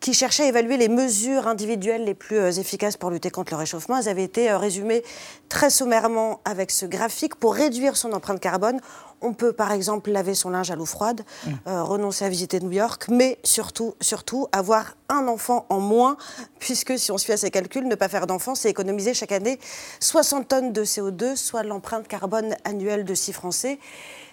[0.00, 3.58] qui cherchait à évaluer les mesures individuelles les plus euh, efficaces pour lutter contre le
[3.58, 3.96] réchauffement.
[3.96, 5.02] Elles avaient été euh, résumées
[5.48, 7.34] très sommairement avec ce graphique.
[7.34, 8.80] Pour réduire son empreinte carbone,
[9.20, 11.50] on peut par exemple laver son linge à l'eau froide, mmh.
[11.66, 16.16] renoncer à visiter New York, mais surtout, surtout avoir un enfant en moins,
[16.58, 19.58] puisque si on fie à ces calculs, ne pas faire d'enfant, c'est économiser chaque année
[20.00, 23.78] 60 tonnes de CO2, soit l'empreinte carbone annuelle de 6 Français.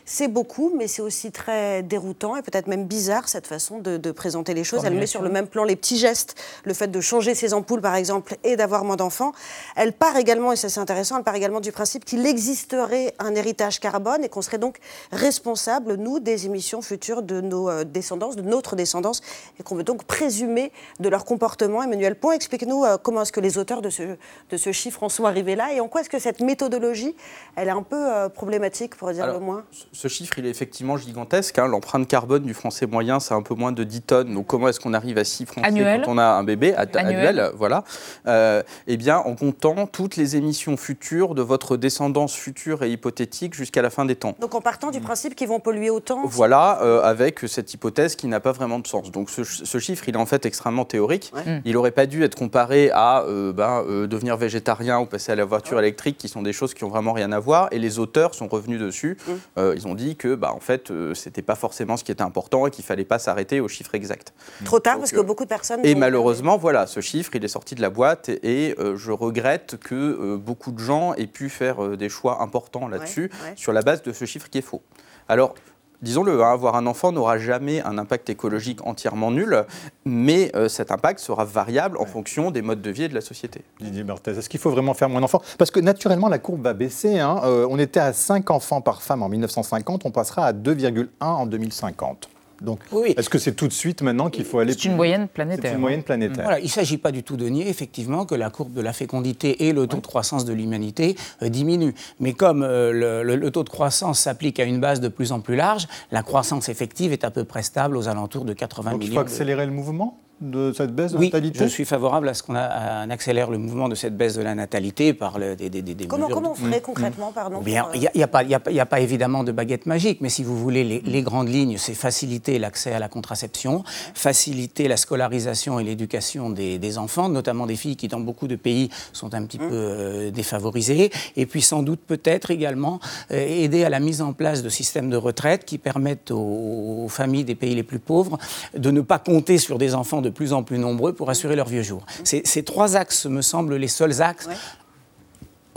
[0.09, 4.53] C'est beaucoup, mais c'est aussi très déroutant et peut-être même bizarre cette façon de, présenter
[4.53, 4.85] les choses.
[4.85, 7.81] Elle met sur le même plan les petits gestes, le fait de changer ses ampoules
[7.81, 9.33] par exemple et d'avoir moins d'enfants.
[9.75, 13.35] Elle part également, et ça c'est intéressant, elle part également du principe qu'il existerait un
[13.35, 14.77] héritage carbone et qu'on serait donc
[15.11, 19.21] responsable, nous, des émissions futures de nos euh, descendants, de notre descendance,
[19.59, 21.83] et qu'on veut donc présumer de leur comportement.
[21.83, 24.03] Emmanuel Pont, explique-nous euh, comment est-ce que les auteurs de ce,
[24.51, 27.13] de ce chiffre en sont arrivés là et en quoi est-ce que cette méthodologie,
[27.57, 29.65] elle est un peu euh, problématique, pour dire le moins?
[29.97, 31.57] Ce chiffre, il est effectivement gigantesque.
[31.57, 31.67] Hein.
[31.67, 34.33] L'empreinte carbone du français moyen, c'est un peu moins de 10 tonnes.
[34.35, 37.83] Donc, comment est-ce qu'on arrive à 6 français quand on a un bébé annuel, voilà.
[38.27, 43.55] Euh, eh bien, en comptant toutes les émissions futures de votre descendance future et hypothétique
[43.55, 44.35] jusqu'à la fin des temps.
[44.39, 48.27] Donc, en partant du principe qu'ils vont polluer autant Voilà, euh, avec cette hypothèse qui
[48.27, 49.11] n'a pas vraiment de sens.
[49.11, 51.33] Donc, ce, chiffre, il est en fait extrêmement théorique.
[51.65, 55.45] Il n'aurait pas dû être comparé à euh, ben, devenir végétarien ou passer à la
[55.45, 57.67] voiture électrique, qui sont des choses qui ont vraiment rien à voir.
[57.71, 59.17] Et les auteurs sont revenus dessus.
[59.57, 62.71] ils ont dit que, bah, en fait, c'était pas forcément ce qui était important et
[62.71, 64.33] qu'il fallait pas s'arrêter au chiffre exact.
[64.65, 65.79] Trop tard, parce que beaucoup de personnes.
[65.83, 70.35] Et malheureusement, voilà, ce chiffre, il est sorti de la boîte et, je regrette que
[70.35, 74.25] beaucoup de gens aient pu faire des choix importants là-dessus sur la base de ce
[74.25, 74.81] chiffre qui est faux.
[75.29, 75.55] Alors,
[76.01, 79.65] disons-le, hein, avoir un enfant n'aura jamais un impact écologique entièrement nul,
[80.05, 83.21] mais euh, cet impact sera variable en fonction des modes de vie et de la
[83.21, 83.61] société.
[83.79, 85.41] Didier Berthez, est-ce qu'il faut vraiment faire moins d'enfants?
[85.57, 87.19] Parce que naturellement, la courbe va baisser.
[87.19, 87.41] Hein.
[87.43, 91.45] Euh, on était à 5 enfants par femme en 1950, on passera à 2,1 en
[91.45, 92.29] 2050.
[92.61, 92.79] Donc,
[93.17, 95.71] est-ce que c'est tout de suite maintenant qu'il faut aller C'est une moyenne planétaire.
[95.71, 96.43] C'est une moyenne planétaire.
[96.43, 98.93] Voilà, il ne s'agit pas du tout de nier, effectivement, que la courbe de la
[98.93, 101.93] fécondité et le taux de croissance de l'humanité euh, diminuent.
[102.19, 105.55] Mais comme euh, le, taux de croissance s'applique à une base de plus en plus
[105.55, 109.11] large, la croissance effective est à peu près stable aux alentours de 80 Donc, millions.
[109.11, 110.17] Il faut accélérer le mouvement?
[110.41, 113.89] De cette baisse de oui, natalité Je suis favorable à ce qu'on accélère le mouvement
[113.89, 116.55] de cette baisse de la natalité par le, des, des, des comment, mesures Comment on
[116.55, 120.43] ferait concrètement, pardon Il n'y a, a, a, pas évidemment de baguette magique, mais si
[120.43, 125.79] vous voulez, les, les grandes lignes, c'est faciliter l'accès à la contraception, faciliter la scolarisation
[125.79, 129.57] et l'éducation des, enfants, notamment des filles qui, dans beaucoup de pays, sont un petit
[129.57, 132.99] peu euh, défavorisées, et puis sans doute peut-être également
[133.31, 137.09] euh, aider à la mise en place de systèmes de retraite qui permettent aux, aux
[137.09, 138.37] familles des pays les plus pauvres
[138.75, 141.55] de ne pas compter sur des enfants de de plus en plus nombreux pour assurer
[141.55, 142.05] leurs vieux jours.
[142.23, 144.49] Ces, trois axes me semblent les seuls axes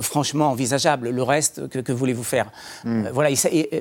[0.02, 1.10] franchement envisageable.
[1.10, 2.50] Le reste, que, voulez-vous faire?
[2.84, 3.06] Hmm.
[3.06, 3.30] euh, Voilà.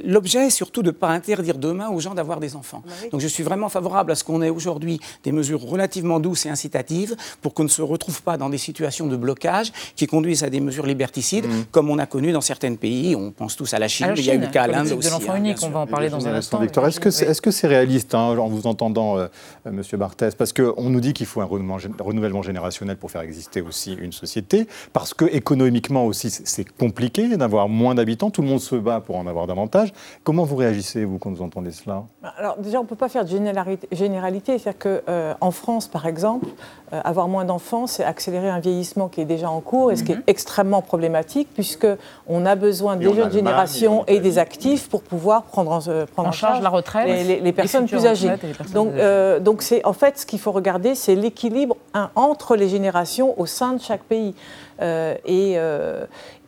[0.05, 2.83] L'objet est surtout de ne pas interdire demain aux gens d'avoir des enfants.
[2.85, 6.45] Bah Donc je suis vraiment favorable à ce qu'on ait aujourd'hui des mesures relativement douces
[6.45, 10.43] et incitatives pour qu'on ne se retrouve pas dans des situations de blocage qui conduisent
[10.43, 11.65] à des mesures liberticides, hmm.
[11.71, 13.15] comme on a connu dans certains pays.
[13.15, 14.91] On pense tous à la Chine, mais il y a eu le cas à l'Inde
[14.91, 15.07] aussi.
[15.07, 16.61] de l'enfant hein, unique, on va en parler dans un instant.
[16.61, 19.27] est-ce que c'est -ce réaliste hein, en vous entendant, euh,
[19.65, 20.35] euh, Monsieur Barthès?
[20.35, 24.67] Parce qu'on nous dit qu'il faut un renouvellement générationnel pour faire exister aussi une société,
[24.93, 28.29] parce que économiquement aussi, c'est compliqué d'avoir moins d'habitants.
[28.29, 29.93] Tout le monde se bat pour en avoir davantage.
[30.23, 32.03] Comment vous réagissez, vous, quand vous entendez cela?
[32.21, 34.57] Bah, Alors, déjà, on ne peut pas faire de généralité.
[34.57, 36.47] C'est-à-dire qu'en euh, France, par exemple,
[36.93, 40.03] euh, avoir moins d'enfants, c'est accélérer un vieillissement qui est déjà en cours et ce
[40.03, 40.23] qui est mhm.
[40.27, 45.87] extrêmement problématique, puisqu'on a besoin des jeunes générations et des actifs pour pouvoir prendre en,
[45.87, 48.31] euh, prendre en, charge, la retraite, les, personnes plus âgées.
[48.73, 48.93] donc,
[49.41, 51.77] donc c'est en fait ce qu'il faut regarder, c'est l'équilibre
[52.15, 54.33] entre les générations au sein de chaque pays.
[54.81, 55.57] Et,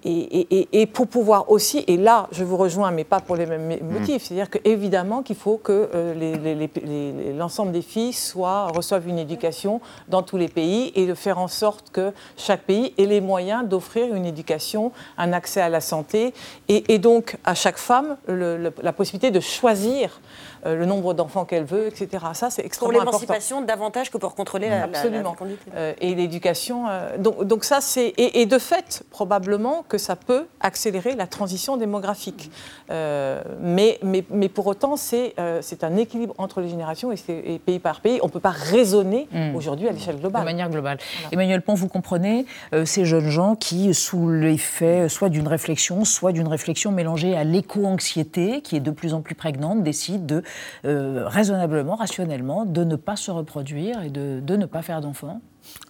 [0.04, 4.00] et, pour pouvoir aussi, et là je vous rejoins, mais pas pour les mêmes mm.
[4.00, 10.24] motifs, c'est-à-dire qu'évidemment qu'il faut que euh, l'ensemble des filles soient, reçoivent une éducation dans
[10.24, 14.14] tous les pays et de faire en sorte que chaque pays ait les moyens d'offrir
[14.14, 16.34] une éducation, un accès à la santé
[16.68, 20.20] et, donc à chaque femme la possibilité de choisir
[20.66, 22.24] euh, le nombre d'enfants qu'elle veut, etc.
[22.34, 23.18] Ça, c'est extrêmement important.
[23.18, 25.36] Pour l'émancipation, davantage que pour contrôler la, Absolument.
[25.76, 26.88] Euh, et l'éducation.
[26.88, 28.14] Euh, donc, donc, ça, c'est...
[28.18, 32.50] Et, de fait, probablement que ça peut accélérer la transition démographique.
[32.90, 38.00] mais, mais, mais, pour autant, c'est c'est un équilibre entre les générations et, pays par
[38.02, 38.20] pays.
[38.24, 39.56] On ne peut pas raisonner hmm.
[39.56, 40.42] aujourd'hui à l'échelle globale.
[40.42, 40.98] De manière globale.
[41.32, 42.46] Emmanuel Pont, vous comprenez
[42.86, 48.62] ces jeunes gens qui, sous l'effet soit d'une réflexion, soit d'une réflexion mélangée à l'éco-anxiété,
[48.62, 50.44] qui est de plus en plus prégnante, décident de
[50.86, 55.42] euh, raisonnablement, rationnellement, de ne pas se reproduire et de, ne pas faire d'enfants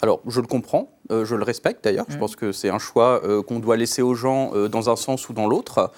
[0.01, 2.05] alors, je le comprends, euh, je le respecte d'ailleurs.
[2.09, 2.19] Je mm.
[2.19, 5.33] pense que c'est un choix euh, qu'on doit laisser aux gens dans un sens ou
[5.33, 5.91] dans l'autre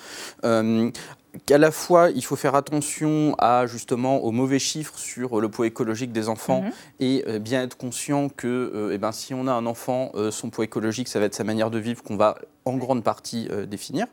[1.46, 5.67] qu'à la fois il faut faire attention à justement aux mauvais chiffres sur le poids
[5.67, 6.72] écologique des enfants mhm.
[7.00, 10.32] et euh, bien être conscient que euh, eh ben, si on a un enfant, euh,
[10.32, 13.50] son poids écologique, ça va être sa manière de vivre qu'on va en grande partie
[13.67, 14.08] définir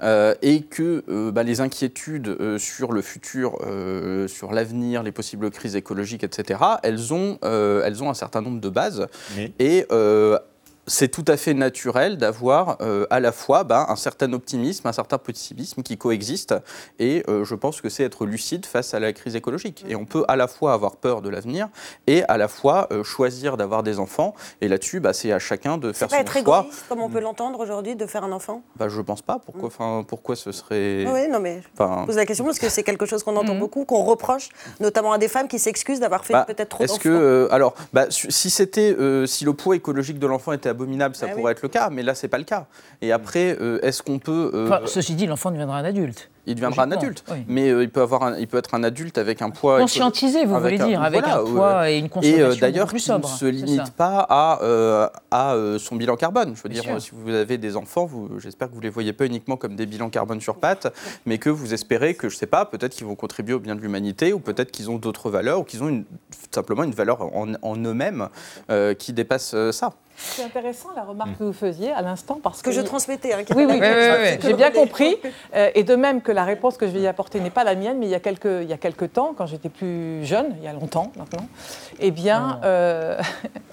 [0.00, 3.58] et que bah, les inquiétudes sur le futur,
[4.28, 8.68] sur l'avenir, les possibles crises écologiques, etc., elles ont, elles ont un certain nombre de
[8.68, 9.08] bases
[9.58, 9.84] et
[10.88, 14.92] c'est tout à fait naturel d'avoir euh, à la fois ben, un certain optimisme, un
[14.92, 16.54] certain pessimisme qui coexistent.
[16.98, 19.84] Et euh, je pense que c'est être lucide face à la crise écologique.
[19.88, 21.68] Et on peut à la fois avoir peur de l'avenir
[22.06, 24.34] et à la fois euh, choisir d'avoir des enfants.
[24.60, 26.60] Et là-dessus, bah, c'est à chacun de faire son pas être choix.
[26.60, 28.62] égoïste, comme on peut l'entendre aujourd'hui, de faire un enfant?
[28.76, 29.38] Bah, Je pense pas.
[29.38, 30.04] Pourquoi, mm.
[30.06, 31.06] pourquoi ce serait.
[31.06, 33.60] Oui, non, mais je pose la question parce que c'est quelque chose qu'on entend mm.
[33.60, 34.48] beaucoup, qu'on reproche,
[34.80, 36.94] notamment à des femmes qui s'excusent d'avoir fait bah, peut-être trop d'enfants.
[36.94, 37.48] Est-ce que.
[37.50, 37.74] alors,
[38.08, 38.96] si, c'était,
[39.26, 42.02] si le poids écologique de l'enfant était abominable, ça ah pourrait être le cas, mais
[42.02, 42.66] là, c'est pas le cas.
[43.02, 44.50] Et après, euh, est-ce qu'on peut.
[44.54, 46.30] Euh, ceci dit, l'enfant deviendra un adulte.
[46.48, 47.24] Il deviendra un adulte.
[47.46, 49.78] Mais il, peut avoir il peut être un adulte avec un poids.
[49.78, 52.52] Conscientisé, vous voulez dire, avec un poids et une consommation.
[52.52, 56.54] Et d'ailleurs, qui ne se limite pas à, à son bilan carbone.
[56.56, 58.08] Je veux dire, si vous avez des enfants,
[58.38, 60.92] j'espère que vous ne les voyez pas uniquement comme des bilans carbone sur pattes,
[61.26, 63.74] mais que vous espérez que, je ne sais pas, peut-être qu'ils vont contribuer au bien
[63.74, 66.04] de l'humanité, ou peut-être qu'ils ont d'autres valeurs, ou qu'ils ont une,
[66.50, 68.28] simplement une valeur en, en eux-mêmes
[68.98, 69.92] qui dépasse ça.
[70.18, 73.32] C'est intéressant la remarque que vous faisiez à l'instant parce que, je transmettais.
[73.32, 73.80] Hein, oui, oui,
[74.42, 75.16] j'ai bien compris.
[75.54, 77.74] Euh, et de même que la réponse que je vais y apporter n'est pas la
[77.74, 80.54] mienne, mais il y a quelques, il y a quelques temps, quand j'étais plus jeune,
[80.58, 81.46] il y a longtemps maintenant,
[82.00, 83.20] eh bien, euh,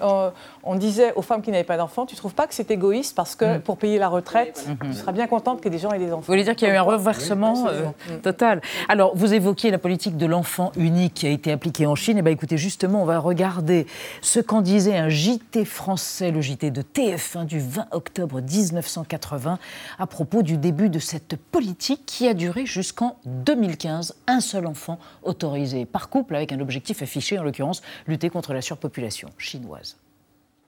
[0.64, 3.16] on, disait aux femmes qui n'avaient pas d'enfants, tu ne trouves pas que c'est égoïste
[3.16, 3.60] parce que mm.
[3.60, 6.20] pour payer la retraite, tu seras bien contente que des gens aient des enfants.
[6.20, 7.86] Vous voulez dire qu'il y a eu un renversement euh,
[8.22, 12.18] total Alors, vous évoquiez la politique de l'enfant unique qui a été appliquée en Chine.
[12.18, 13.86] Eh bien, écoutez, justement, on va regarder
[14.20, 19.58] ce qu'en disait un JT français le JT de TF1 du 20 octobre 1980
[19.98, 24.16] à propos du début de cette politique qui a duré jusqu'en 2015.
[24.26, 28.62] Un seul enfant autorisé par couple avec un objectif affiché, en l'occurrence, lutter contre la
[28.62, 29.98] surpopulation chinoise.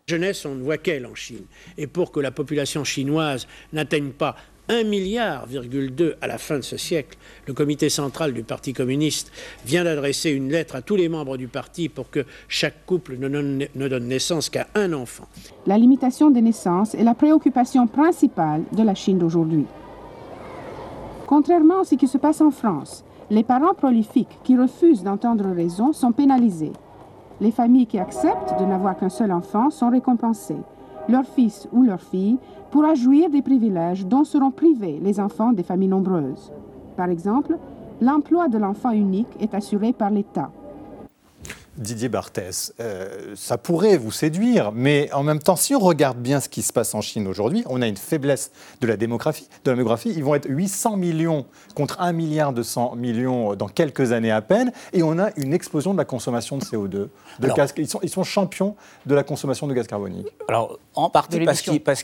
[0.09, 1.45] Jeunesse, on ne voit qu'elle en Chine.
[1.77, 4.37] Et pour que la population chinoise n'atteigne pas
[4.69, 5.47] 1,2 milliard
[6.21, 7.17] à la fin de ce siècle.
[7.47, 9.33] Le comité central du Parti communiste
[9.65, 13.29] vient d'adresser une lettre à tous les membres du parti pour que chaque couple ne
[13.89, 15.27] donne naissance qu'à un enfant.
[15.67, 19.65] La limitation des naissances est la préoccupation principale de la Chine d'aujourd'hui.
[21.29, 25.93] Contrairement à ce qui se passe en France, les parents prolifiques qui refusent d'entendre raison
[25.93, 26.73] sont pénalisés.
[27.43, 30.63] Les familles qui acceptent de n'avoir qu'un seul enfant sont récompensées.
[31.07, 32.39] Leur fils ou leur fille
[32.71, 36.51] pourra jouir des privilèges dont seront privés les enfants des familles nombreuses.
[36.97, 37.59] Par exemple,
[38.01, 40.51] l'emploi de l'enfant unique est assuré par l'État.
[41.79, 46.41] Didier Barthès, euh, ça pourrait vous séduire, mais en même temps, si on regarde bien
[46.41, 49.49] ce qui se passe en Chine aujourd'hui, on a une faiblesse de la démographie.
[49.65, 50.13] De la démographie.
[50.15, 54.73] Ils vont être 800 millions contre 1 milliard 200 millions dans quelques années à peine,
[54.93, 57.09] et on a une explosion de la consommation de CO2.
[57.39, 58.75] De gaz, ils, sont, ils sont champions
[59.07, 60.27] de la consommation de gaz carbonique.
[60.49, 62.03] Alors, en partie, parce qu'ils, parce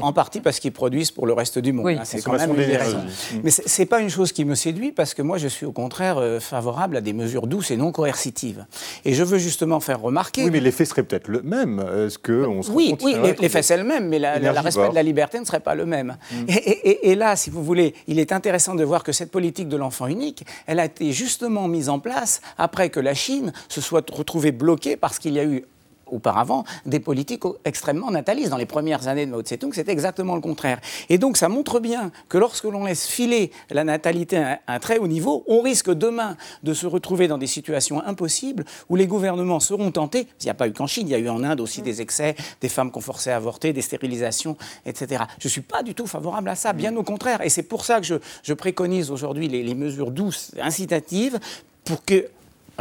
[0.00, 1.88] en partie parce qu'ils produisent pour le reste du monde.
[1.88, 5.14] Hein, c'est quand même une Mais ce n'est pas une chose qui me séduit, parce
[5.14, 8.64] que moi, je suis au contraire euh, favorable à des mesures douces et non coercitives.
[9.04, 10.44] Et je veux justement faire remarquer.
[10.44, 11.80] Oui, mais l'effet serait peut-être le même.
[11.80, 15.40] Est-ce qu'on se Oui, oui l'effet c'est le même, mais le respect de la liberté
[15.40, 16.16] ne serait pas le même.
[16.30, 16.44] Mm.
[16.48, 19.76] Et, et, là, si vous voulez, il est intéressant de voir que cette politique de
[19.76, 24.08] l'enfant unique, elle a été justement mise en place après que la Chine se soit
[24.10, 25.64] retrouvée bloquée parce qu'il y a eu
[26.12, 28.50] auparavant des politiques extrêmement natalistes.
[28.50, 30.78] Dans les premières années de Mao Tse-tung, c'était exactement le contraire.
[31.08, 34.98] Et donc ça montre bien que lorsque l'on laisse filer la natalité à un très
[34.98, 39.60] haut niveau, on risque demain de se retrouver dans des situations impossibles où les gouvernements
[39.60, 41.60] seront tentés, il n'y a pas eu qu'en Chine, il y a eu en Inde
[41.60, 45.24] aussi des excès, des femmes qu'on forçait à avorter, des stérilisations, etc.
[45.38, 47.40] Je ne suis pas du tout favorable à ça, bien au contraire.
[47.42, 51.40] Et c'est pour ça que je, préconise aujourd'hui les, les mesures douces, incitatives,
[51.84, 52.28] pour que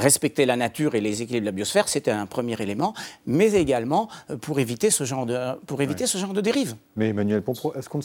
[0.01, 2.93] respecter la nature et les équilibres de la biosphère, c'était un premier élément,
[3.25, 6.75] mais également euh, pour éviter ce genre de, pour éviter ce genre de dérive.
[6.95, 7.99] Mais Emmanuel Pompro, est-ce qu'on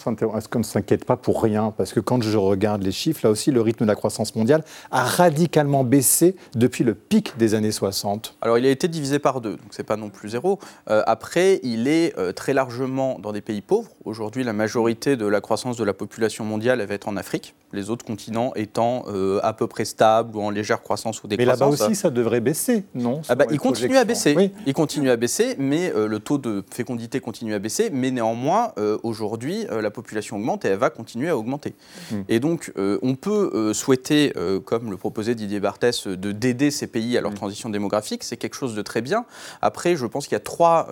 [0.59, 1.72] ne s'inquiète pas pour rien?
[1.76, 4.62] Parce que quand je regarde les chiffres, là aussi, le rythme de la croissance mondiale
[4.90, 8.37] a radicalement baissé depuis le pic des années 60.
[8.42, 10.59] Alors, il a été divisé par deux, donc c'est pas non plus zéro.
[10.90, 13.90] Euh, après, il est euh, très largement dans des pays pauvres.
[14.04, 17.54] Aujourd'hui, la majorité de la croissance de la population mondiale elle va être en Afrique,
[17.72, 19.05] les autres continents étant
[19.42, 23.22] à peu près stables ou en légère croissance ou décroissance aussi, ça devrait baisser, non
[23.29, 24.52] ah bah, Il continue à baisser.
[24.66, 27.90] Il continue à baisser, mais euh, le taux de fécondité continue à baisser.
[27.90, 31.74] Mais néanmoins, euh, aujourd'hui, euh, la population augmente et elle va continuer à augmenter.
[32.11, 32.22] Hmm.
[32.29, 34.33] Et donc, on peut souhaiter,
[34.64, 37.37] comme le proposait Didier Barthès, de d'aider ces pays à leur hmm.
[37.37, 38.24] transition démographique.
[38.24, 39.24] C'est quelque chose de très bien.
[39.62, 40.88] Après, je pense qu'il y a trois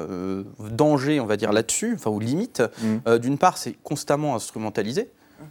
[0.71, 2.63] dangers, on va dire, là-dessus, enfin, ou limites.
[2.83, 3.19] Hmm.
[3.19, 5.09] D'une part, c'est constamment instrumentalisé.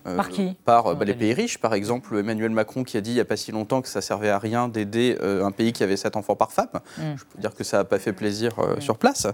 [0.07, 3.01] Euh, par qui Par euh, bah, les pays riches, par exemple Emmanuel Macron qui a
[3.01, 5.51] dit il n'y a pas si longtemps que ça servait à rien d'aider euh, un
[5.51, 6.67] pays qui avait 7 enfants par femme.
[6.97, 7.01] Mm.
[7.15, 8.81] Je peux dire que ça n'a pas fait plaisir mm.
[8.81, 9.27] sur place.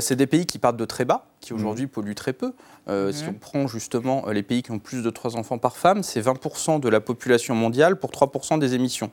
[0.00, 2.52] c'est des pays qui partent de très bas, qui aujourd'hui polluent très peu.
[2.86, 6.20] Si on prend justement les pays qui ont plus de 3 enfants par femme, c'est
[6.20, 9.10] 20% de la population mondiale pour 3% des émissions.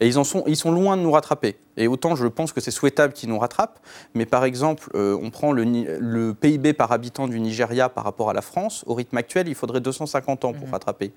[0.00, 1.56] Et ils, en sont, ils sont loin de nous rattraper.
[1.76, 3.80] Et autant je pense que c'est souhaitable qu'ils nous rattrapent,
[4.14, 8.32] mais par exemple, on prend le, le, PIB par habitant du Nigeria par rapport à
[8.32, 10.72] la France, au rythme actuel, il faudrait 250 ans pour mhm.
[10.72, 11.12] rattraper.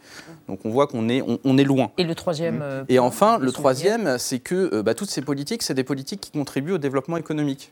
[0.48, 1.92] Donc on voit qu'on est, on, est loin.
[1.98, 5.64] Et le troisième euh, Et enfin, le troisième, c'est que euh, bah, toutes ces politiques,
[5.64, 7.72] c'est des politiques qui contribuent au développement économique.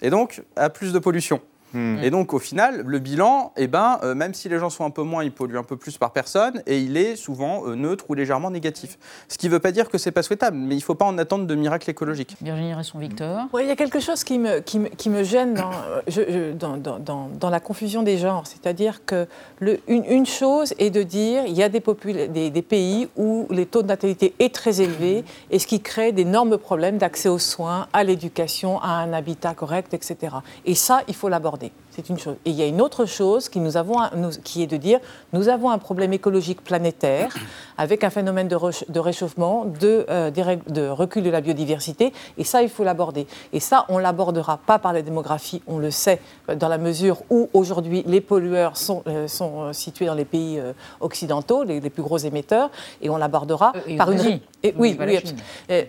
[0.00, 1.40] Et donc à plus de pollution.
[1.74, 4.90] Et donc, au final, le bilan, eh ben, euh, même si les gens sont un
[4.90, 8.04] peu moins, ils polluent un peu plus par personne, et il est souvent euh, neutre
[8.08, 8.98] ou légèrement négatif.
[9.28, 11.04] Ce qui ne veut pas dire que c'est pas souhaitable, mais il ne faut pas
[11.04, 12.36] en attendre de miracle écologique.
[12.42, 15.70] Virginie Resson-Victor Il y a quelque chose qui me, qui me, qui me gêne dans,
[16.08, 18.46] je, dans, dans, dans, la confusion des genres.
[18.46, 19.26] C'est-à-dire que
[19.60, 21.82] le, une, une, chose est de dire il y a des,
[22.28, 26.12] des, des, pays où les taux de natalité est très élevé, et ce qui crée
[26.12, 30.36] d'énormes problèmes d'accès aux soins, à l'éducation, à un habitat correct, etc.
[30.64, 31.61] Et ça, il faut l'aborder.
[31.90, 32.36] C'est une chose.
[32.46, 33.96] Et il y a une autre chose qui, nous avons,
[34.44, 34.98] qui est de dire
[35.34, 37.34] nous avons un problème écologique planétaire
[37.76, 38.56] avec un phénomène de,
[38.88, 42.14] de réchauffement, de, euh, de, recul de la biodiversité.
[42.38, 43.26] Et ça, il faut l'aborder.
[43.52, 46.20] Et ça, on ne l'abordera pas par la démographie, on le sait,
[46.56, 50.62] dans la mesure où aujourd'hui les pollueurs sont, euh, sont euh, situés dans les pays
[51.00, 52.70] occidentaux, les, plus gros émetteurs,
[53.02, 54.40] et on l'abordera par une.
[54.62, 55.18] Et, oui, oui,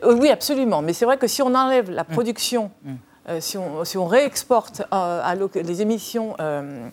[0.03, 0.81] oui, absolument.
[0.81, 2.07] Mais c'est vrai que si on enlève la mmh.
[2.07, 2.71] production.
[2.83, 2.93] Mmh.
[3.29, 6.89] Euh, si, on, réexporte euh, à les émissions euh,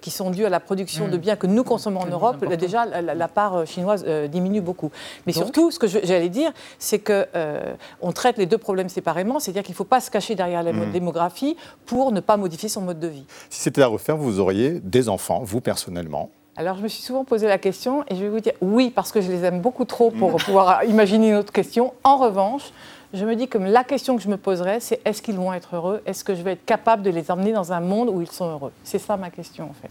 [0.00, 1.20] qui sont dues à la production de mm.
[1.20, 4.90] biens que nous consommons en Europe, déjà la, part chinoise diminue beaucoup.
[5.26, 7.26] Mais surtout, ce que j'allais dire, c'est que
[8.00, 10.72] on traite les deux problèmes séparément, c'est-à-dire qu'il ne faut pas se cacher derrière la
[10.72, 10.92] mm.
[10.92, 13.24] démographie pour ne pas modifier son mode de vie.
[13.50, 17.24] Si c'était à refaire, vous auriez des enfants, vous personnellement alors, je me suis souvent
[17.24, 19.84] posé la question et je vais vous dire oui, parce que je les aime beaucoup
[19.84, 20.36] trop pour mm.
[20.36, 21.92] pouvoir imaginer une autre question.
[22.04, 22.70] En revanche,
[23.14, 25.76] je me dis que la question que je me poserais, c'est est-ce qu'ils vont être
[25.76, 26.02] heureux?
[26.04, 28.50] Est-ce que je vais être capable de les emmener dans un monde où ils sont
[28.50, 28.72] heureux?
[28.82, 29.90] C'est ça ma question, en fait.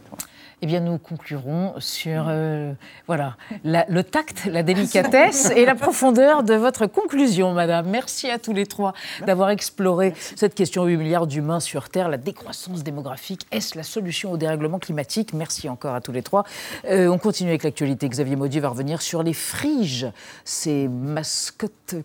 [0.63, 2.71] Eh bien, nous conclurons sur euh,
[3.05, 3.35] voilà,
[3.65, 7.89] le tact, la délicatesse et la profondeur de votre conclusion, madame.
[7.89, 8.93] Merci à tous les trois
[9.27, 13.45] d'avoir exploré cette question 8 milliards d'humains sur Terre, la décroissance démographique.
[13.51, 15.33] Est-ce la solution au dérèglement climatique?
[15.33, 16.45] Merci encore à tous les trois.
[16.85, 18.07] Euh, on continue avec l'actualité.
[18.07, 20.07] Xavier Maudieu va revenir sur les friges,
[20.45, 21.95] ces mascottes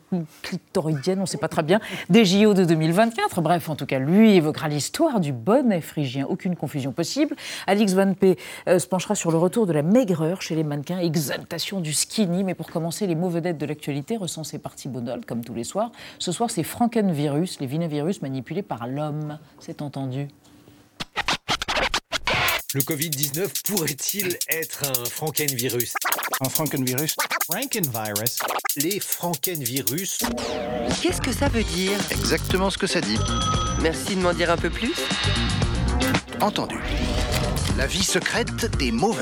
[0.43, 1.79] clitoridiennes, on ne sait pas très bien,
[2.11, 3.41] des JO de 2024.
[3.41, 6.27] Bref, en tout cas, lui évoquera l'histoire du bonnet phrygien.
[6.29, 7.37] Aucune confusion possible.
[7.69, 8.37] Alix Van P
[8.69, 12.45] euh, se penchera sur le retour de la maigreur chez les mannequins, exaltation du skinny.
[12.45, 15.93] Mais pour commencer, les mots vedettes de l'actualité recensés par Thibault comme tous les soirs.
[16.19, 19.39] Ce soir, c'est Frankenvirus, les vinavirus manipulés par l'homme.
[19.61, 20.29] C'est entendu.
[22.75, 25.95] Le Covid-19 pourrait-il être un Frankenvirus?
[26.41, 27.17] Un Frankenvirus?
[27.47, 28.39] Frankenvirus.
[28.77, 30.19] Les Frankenvirus.
[31.03, 31.99] Qu'est-ce que ça veut dire?
[32.11, 33.17] Exactement ce que ça dit.
[33.81, 34.93] Merci de m'en dire un peu plus.
[36.43, 36.79] Entendu.
[37.79, 39.15] La vie secrète des mots.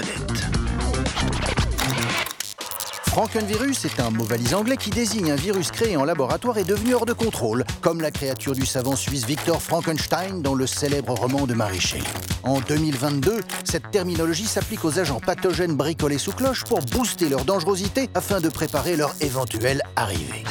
[3.09, 6.94] Frankenvirus est un mot valise anglais qui désigne un virus créé en laboratoire et devenu
[6.94, 11.46] hors de contrôle, comme la créature du savant suisse Victor Frankenstein dans le célèbre roman
[11.46, 11.80] de Mary.
[12.44, 18.09] En 2022, cette terminologie s'applique aux agents pathogènes bricolés sous cloche pour booster leur dangerosité
[18.14, 20.44] afin de préparer leur éventuelle arrivée.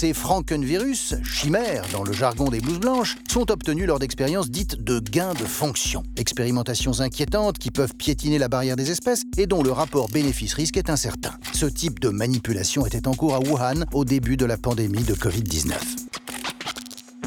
[0.00, 5.00] Ces frankenvirus, chimères dans le jargon des blouses blanches, sont obtenus lors d'expériences dites de
[5.00, 6.04] gain de fonction.
[6.16, 10.88] Expérimentations inquiétantes qui peuvent piétiner la barrière des espèces et dont le rapport bénéfice-risque est
[10.88, 11.32] incertain.
[11.52, 15.14] Ce type de manipulation était en cours à Wuhan au début de la pandémie de
[15.14, 16.07] Covid-19.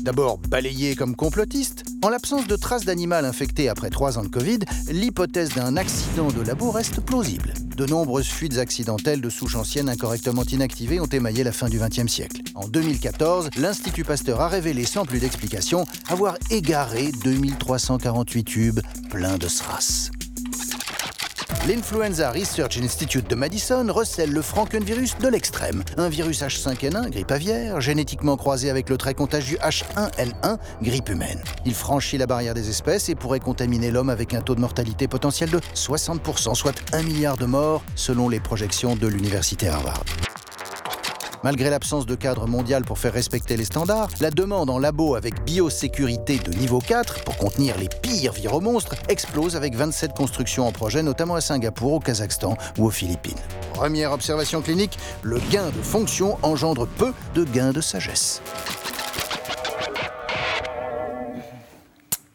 [0.02, 4.60] D'abord balayé comme complotiste, en l'absence de traces d'animal infecté après trois ans de Covid,
[4.90, 7.54] l'hypothèse d'un accident de labo reste plausible.
[7.78, 12.12] De nombreuses fuites accidentelles de souches anciennes incorrectement inactivées ont émaillé la fin du XXe
[12.12, 12.42] siècle.
[12.56, 18.80] En 2014, l'Institut Pasteur a révélé sans plus d'explication avoir égaré 2348 tubes
[19.10, 20.10] pleins de SRAS.
[21.68, 27.80] L'Influenza Research Institute de Madison recèle le frankenvirus de l'extrême, un virus H5N1, grippe aviaire,
[27.80, 31.40] génétiquement croisé avec le très contagieux H1N1, grippe humaine.
[31.64, 35.08] Il franchit la barrière des espèces et pourrait contaminer l'homme avec un taux de mortalité
[35.08, 40.04] potentiel de 60%, soit 1 milliard de morts selon les projections de l'Université Harvard.
[41.44, 45.44] Malgré l'absence de cadre mondial pour faire respecter les standards, la demande en labo avec
[45.44, 51.02] biosécurité de niveau 4 pour contenir les pires viromonstres explose avec 27 constructions en projet,
[51.02, 53.40] notamment à Singapour, au Kazakhstan ou aux Philippines.
[53.74, 58.42] Première observation clinique, le gain de fonction engendre peu de gains de sagesse.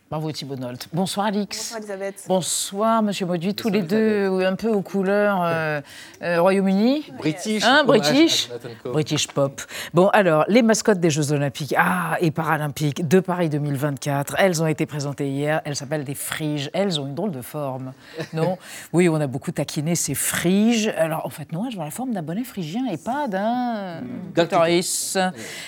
[0.09, 0.87] Bravo Thibault Nolte.
[0.93, 1.59] Bonsoir Alix.
[1.59, 2.25] Bonsoir Elisabeth.
[2.29, 5.81] Bonsoir Monsieur Mauduit, tous les deux un peu aux couleurs euh,
[6.23, 7.11] euh, Royaume-Uni.
[7.19, 7.65] British.
[7.65, 8.49] Hein, British.
[8.85, 9.61] British pop.
[9.95, 14.69] Bon alors, les mascottes des Jeux Olympiques ah, et Paralympiques de Paris 2024, elles ont
[14.69, 15.61] été présentées hier.
[15.65, 16.71] Elles s'appellent des friges.
[16.73, 17.93] Elles ont une drôle de forme.
[18.33, 18.59] Non?
[18.93, 20.89] Oui, on a beaucoup taquiné ces friges.
[20.99, 24.03] Alors en fait, non, elles ont la forme d'un bonnet phrygien et pas d'un
[24.35, 25.19] clitoris.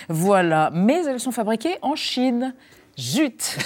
[0.07, 0.69] Voilà.
[0.73, 2.53] Mais elles sont fabriquées en Chine.
[2.99, 3.57] Zut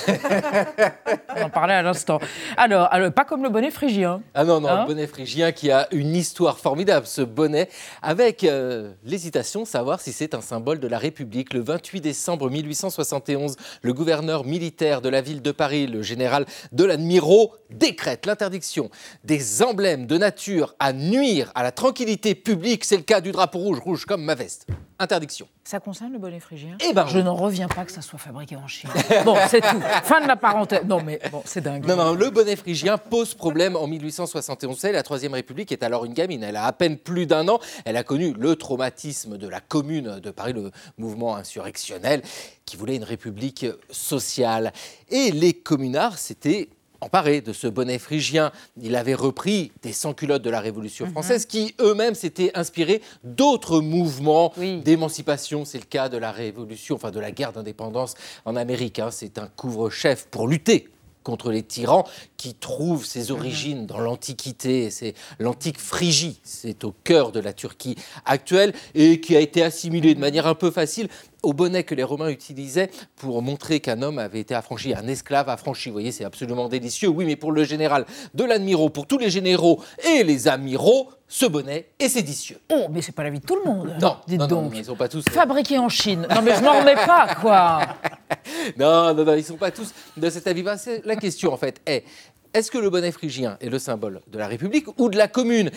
[1.36, 2.20] On en parlait à l'instant.
[2.58, 4.22] Alors, pas comme le bonnet phrygien.
[4.34, 7.70] Ah non, non, le hein bonnet phrygien qui a une histoire formidable, ce bonnet,
[8.02, 11.54] avec euh, l'hésitation de savoir si c'est un symbole de la République.
[11.54, 17.54] Le 28 décembre 1871, le gouverneur militaire de la ville de Paris, le général Deladmiro,
[17.72, 18.90] décrète l'interdiction
[19.24, 22.86] des emblèmes de nature à nuire à la tranquillité publique.
[22.86, 24.68] C'est le cas du drapeau rouge, rouge comme ma veste.
[25.00, 25.48] Interdiction.
[25.64, 28.56] Ça concerne le bonnet phrygien Eh ben, je n'en reviens pas que ça soit fabriqué
[28.56, 28.90] en Chine.
[29.26, 29.80] Bon, c'est tout.
[30.04, 30.84] Fin de la parenthèse.
[30.86, 31.86] Non, mais bon, c'est dingue.
[31.88, 34.80] Non, non, le bonnet phrygien pose problème en 1871.
[34.84, 36.44] Vous la Troisième République est alors une gamine.
[36.44, 37.60] Elle a à peine plus d'un an.
[37.86, 42.22] Elle a connu le traumatisme de la Commune de Paris, le mouvement insurrectionnel
[42.66, 44.74] qui voulait une république sociale.
[45.10, 46.70] Et les communards, c'était
[47.04, 48.52] emparé de ce bonnet phrygien.
[48.82, 51.12] Il avait repris des sans-culottes de la Révolution mhm.
[51.12, 55.66] française qui eux-mêmes s'étaient inspirés d'autres mouvements d'émancipation.
[55.66, 59.00] C'est le cas de la Révolution, enfin de la guerre d'indépendance en Amérique.
[59.00, 59.10] Hein.
[59.12, 60.90] C'est un couvre-chef pour lutter
[61.24, 62.06] contre les tyrans
[62.38, 63.38] qui trouvent ses mhm.
[63.38, 64.90] origines dans l'Antiquité.
[64.92, 67.96] C'est l'antique Phrygie, c'est au cœur de la Turquie
[68.26, 71.08] actuelle et qui a été assimilé de manière un peu facile
[71.44, 75.50] au bonnet que les Romains utilisaient pour montrer qu'un homme avait été affranchi, un esclave
[75.50, 75.90] affranchi.
[75.90, 77.10] Vous voyez, c'est absolument délicieux.
[77.10, 81.46] Oui, mais pour le général de l'admiraux, pour tous les généraux et les amiraux, ce
[81.46, 82.60] bonnet est séditieux.
[82.72, 83.94] Oh, mais c'est pas la vie de tout le monde.
[84.02, 84.74] Non, dites non, donc.
[84.74, 85.26] Non, ils sont pas tous.
[85.30, 86.26] Fabriqués en Chine.
[86.30, 87.82] Non, mais je m'en remets pas, quoi.
[88.78, 90.64] non, non, non, ils sont pas tous de cet avis.
[91.04, 92.06] La question, en fait, est
[92.54, 95.72] est-ce que le bonnet phrygien est le symbole de la République ou de la commune?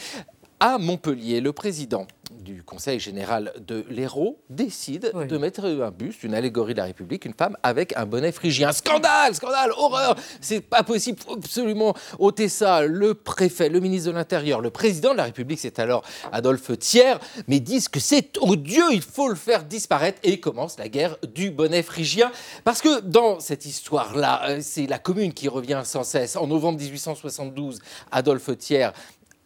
[0.60, 2.06] À Montpellier, le président
[2.46, 7.24] du Conseil général de l'Hérault décide de mettre un buste, une allégorie de la République,
[7.24, 8.70] une femme avec un bonnet phrygien.
[8.70, 12.82] Scandale, scandale, horreur C'est pas possible, faut absolument ôter ça.
[12.82, 17.16] Le préfet, le ministre de l'Intérieur, le président de la République, c'est alors Adolphe Thiers,
[17.48, 20.20] mais disent que c'est odieux, il faut le faire disparaître.
[20.22, 22.30] Et commence la guerre du bonnet phrygien.
[22.62, 26.36] Parce que dans cette histoire-là, euh, c'est la commune qui revient sans cesse.
[26.36, 27.80] En novembre 1872,
[28.12, 28.90] Adolphe Thiers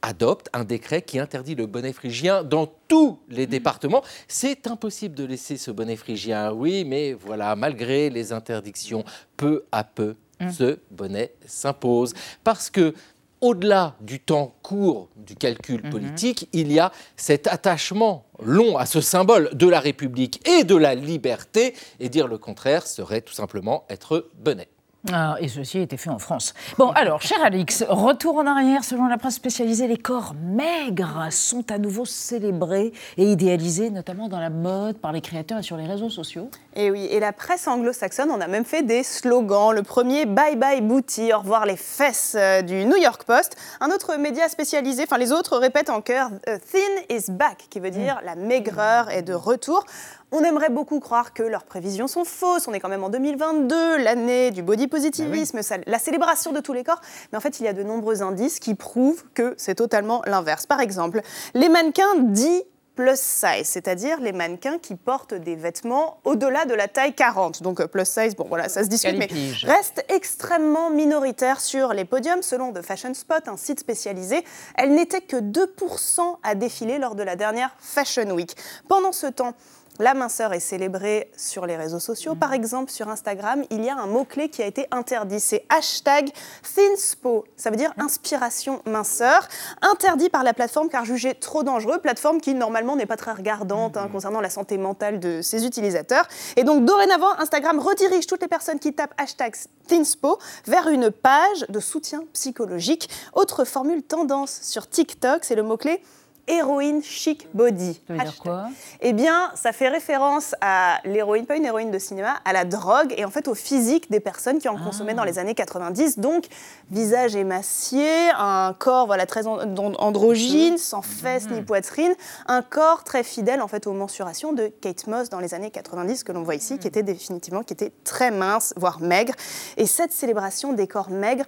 [0.02, 3.50] adopte un décret qui interdit le bonnet phrygien dans tous les mmh.
[3.50, 4.02] départements.
[4.28, 9.04] C'est impossible de laisser ce bonnet phrygien, oui, mais voilà, malgré les interdictions,
[9.36, 10.50] peu à peu, mmh.
[10.50, 12.14] ce bonnet s'impose.
[12.44, 12.94] Parce que
[13.40, 15.90] au-delà du temps court du calcul mmh.
[15.90, 20.76] politique, il y a cet attachement long à ce symbole de la République et de
[20.76, 24.68] la liberté, et dire le contraire serait tout simplement être bonnet.
[25.10, 26.52] Ah, et ceci a été fait en France.
[26.76, 28.84] Bon, alors, cher Alix, retour en arrière.
[28.84, 34.38] Selon la presse spécialisée, les corps maigres sont à nouveau célébrés et idéalisés, notamment dans
[34.38, 36.50] la mode, par les créateurs et sur les réseaux sociaux.
[36.76, 39.74] Et oui, et la presse anglo-saxonne, on a même fait des slogans.
[39.74, 43.56] Le premier, Bye bye booty, au revoir les fesses euh, du New York Post.
[43.80, 47.90] Un autre média spécialisé, enfin les autres répètent en chœur, Thin is back, qui veut
[47.90, 49.86] dire la maigreur est de retour.
[50.32, 52.68] On aimerait beaucoup croire que leurs prévisions sont fausses.
[52.68, 56.72] On est quand même en 2022, l'année du body positivisme, bah la célébration de tous
[56.72, 57.00] les corps.
[57.32, 60.66] Mais en fait, il y a de nombreux indices qui prouvent que c'est totalement l'inverse.
[60.66, 61.20] Par exemple,
[61.54, 62.62] les mannequins dits
[62.94, 67.62] plus size, c'est-à-dire les mannequins qui portent des vêtements au-delà de la taille 40.
[67.62, 69.28] Donc euh, plus size, bon voilà, ça se discute, mais
[69.62, 72.42] reste extrêmement minoritaire sur les podiums.
[72.42, 74.44] Selon The Fashion Spot, un site spécialisé,
[74.76, 78.54] elle n'était que 2% à défiler lors de la dernière Fashion Week.
[78.86, 79.54] Pendant ce temps,
[80.00, 82.34] la minceur est célébrée sur les réseaux sociaux.
[82.34, 85.40] Par exemple, sur Instagram, il y a un mot-clé qui a été interdit.
[85.40, 86.30] C'est hashtag
[86.74, 87.44] Thinspo.
[87.56, 89.46] Ça veut dire inspiration minceur.
[89.82, 91.98] Interdit par la plateforme car jugé trop dangereux.
[91.98, 96.26] Plateforme qui, normalement, n'est pas très regardante hein, concernant la santé mentale de ses utilisateurs.
[96.56, 99.54] Et donc, dorénavant, Instagram redirige toutes les personnes qui tapent hashtag
[99.86, 103.10] Thinspo vers une page de soutien psychologique.
[103.34, 106.02] Autre formule tendance sur TikTok, c'est le mot-clé
[106.50, 108.00] héroïne chic body.
[108.06, 108.68] Ça veut dire quoi
[109.00, 113.14] Eh bien, ça fait référence à l'héroïne, pas une héroïne de cinéma, à la drogue
[113.16, 114.84] et en fait au physique des personnes qui en ah.
[114.84, 116.18] consommaient dans les années 90.
[116.18, 116.46] Donc,
[116.90, 121.64] visage émacié, un corps voilà très androgyne, sans fesses ni mmh.
[121.64, 122.14] poitrine,
[122.46, 126.24] un corps très fidèle en fait aux mensurations de Kate Moss dans les années 90
[126.24, 126.88] que l'on voit ici, qui mmh.
[126.88, 129.34] était définitivement qui était très mince, voire maigre.
[129.76, 131.46] Et cette célébration des corps maigres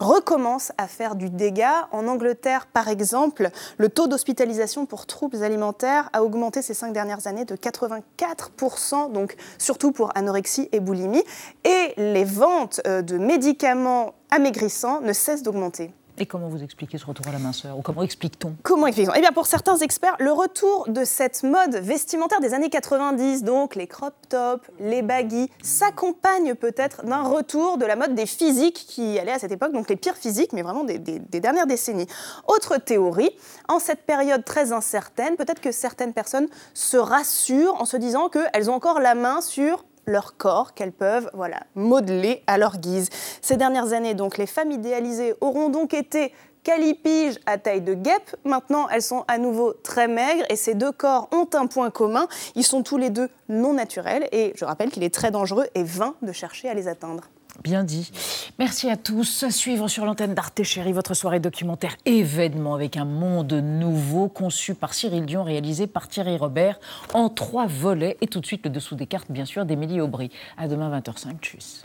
[0.00, 1.88] recommence à faire du dégât.
[1.92, 7.26] En Angleterre, par exemple, le taux d'hospitalisation pour troubles alimentaires a augmenté ces cinq dernières
[7.26, 11.22] années de 84%, donc surtout pour anorexie et boulimie.
[11.64, 15.92] Et les ventes euh, de médicaments amaigrissants ne cessent d'augmenter.
[16.20, 19.22] Et comment vous expliquez ce retour à la minceur Ou comment explique-t-on Comment explique-t-on Eh
[19.22, 23.86] bien, pour certains experts, le retour de cette mode vestimentaire des années 90, donc les
[23.86, 29.32] crop tops, les baggy, s'accompagne peut-être d'un retour de la mode des physiques qui allaient
[29.32, 32.06] à cette époque, donc les pires physiques, mais vraiment des dernières décennies.
[32.46, 33.30] Autre théorie,
[33.68, 38.68] en cette période très incertaine, peut-être que certaines personnes se rassurent en se disant qu'elles
[38.68, 43.08] ont encore la main sur leur corps qu'elles peuvent voilà, modeler à leur guise.
[43.40, 46.32] Ces dernières années, donc, les femmes idéalisées auront donc été
[46.62, 48.36] calipiges à taille de guêpe.
[48.44, 52.28] Maintenant, elles sont à nouveau très maigres et ces deux corps ont un point commun.
[52.54, 55.84] Ils sont tous les deux non naturels et je rappelle qu'il est très dangereux et
[55.84, 57.24] vain de chercher à les atteindre.
[57.62, 58.10] Bien dit.
[58.58, 59.42] Merci à tous.
[59.42, 64.74] À suivre sur l'antenne d'Arte Chérie, votre soirée documentaire événement avec un monde nouveau conçu
[64.74, 66.80] par Cyril Dion, réalisé par Thierry Robert
[67.12, 68.16] en trois volets.
[68.22, 70.30] Et tout de suite le dessous des cartes, bien sûr, d'Émilie Aubry.
[70.56, 71.38] À demain 20h05.
[71.40, 71.84] Tchuss.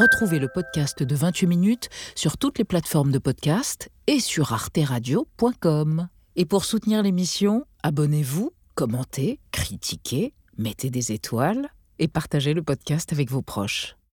[0.00, 6.08] Retrouvez le podcast de 28 minutes sur toutes les plateformes de podcast et sur arteradio.com.
[6.34, 11.68] Et pour soutenir l'émission, abonnez-vous, commentez, critiquez, mettez des étoiles
[12.00, 13.99] et partagez le podcast avec vos proches.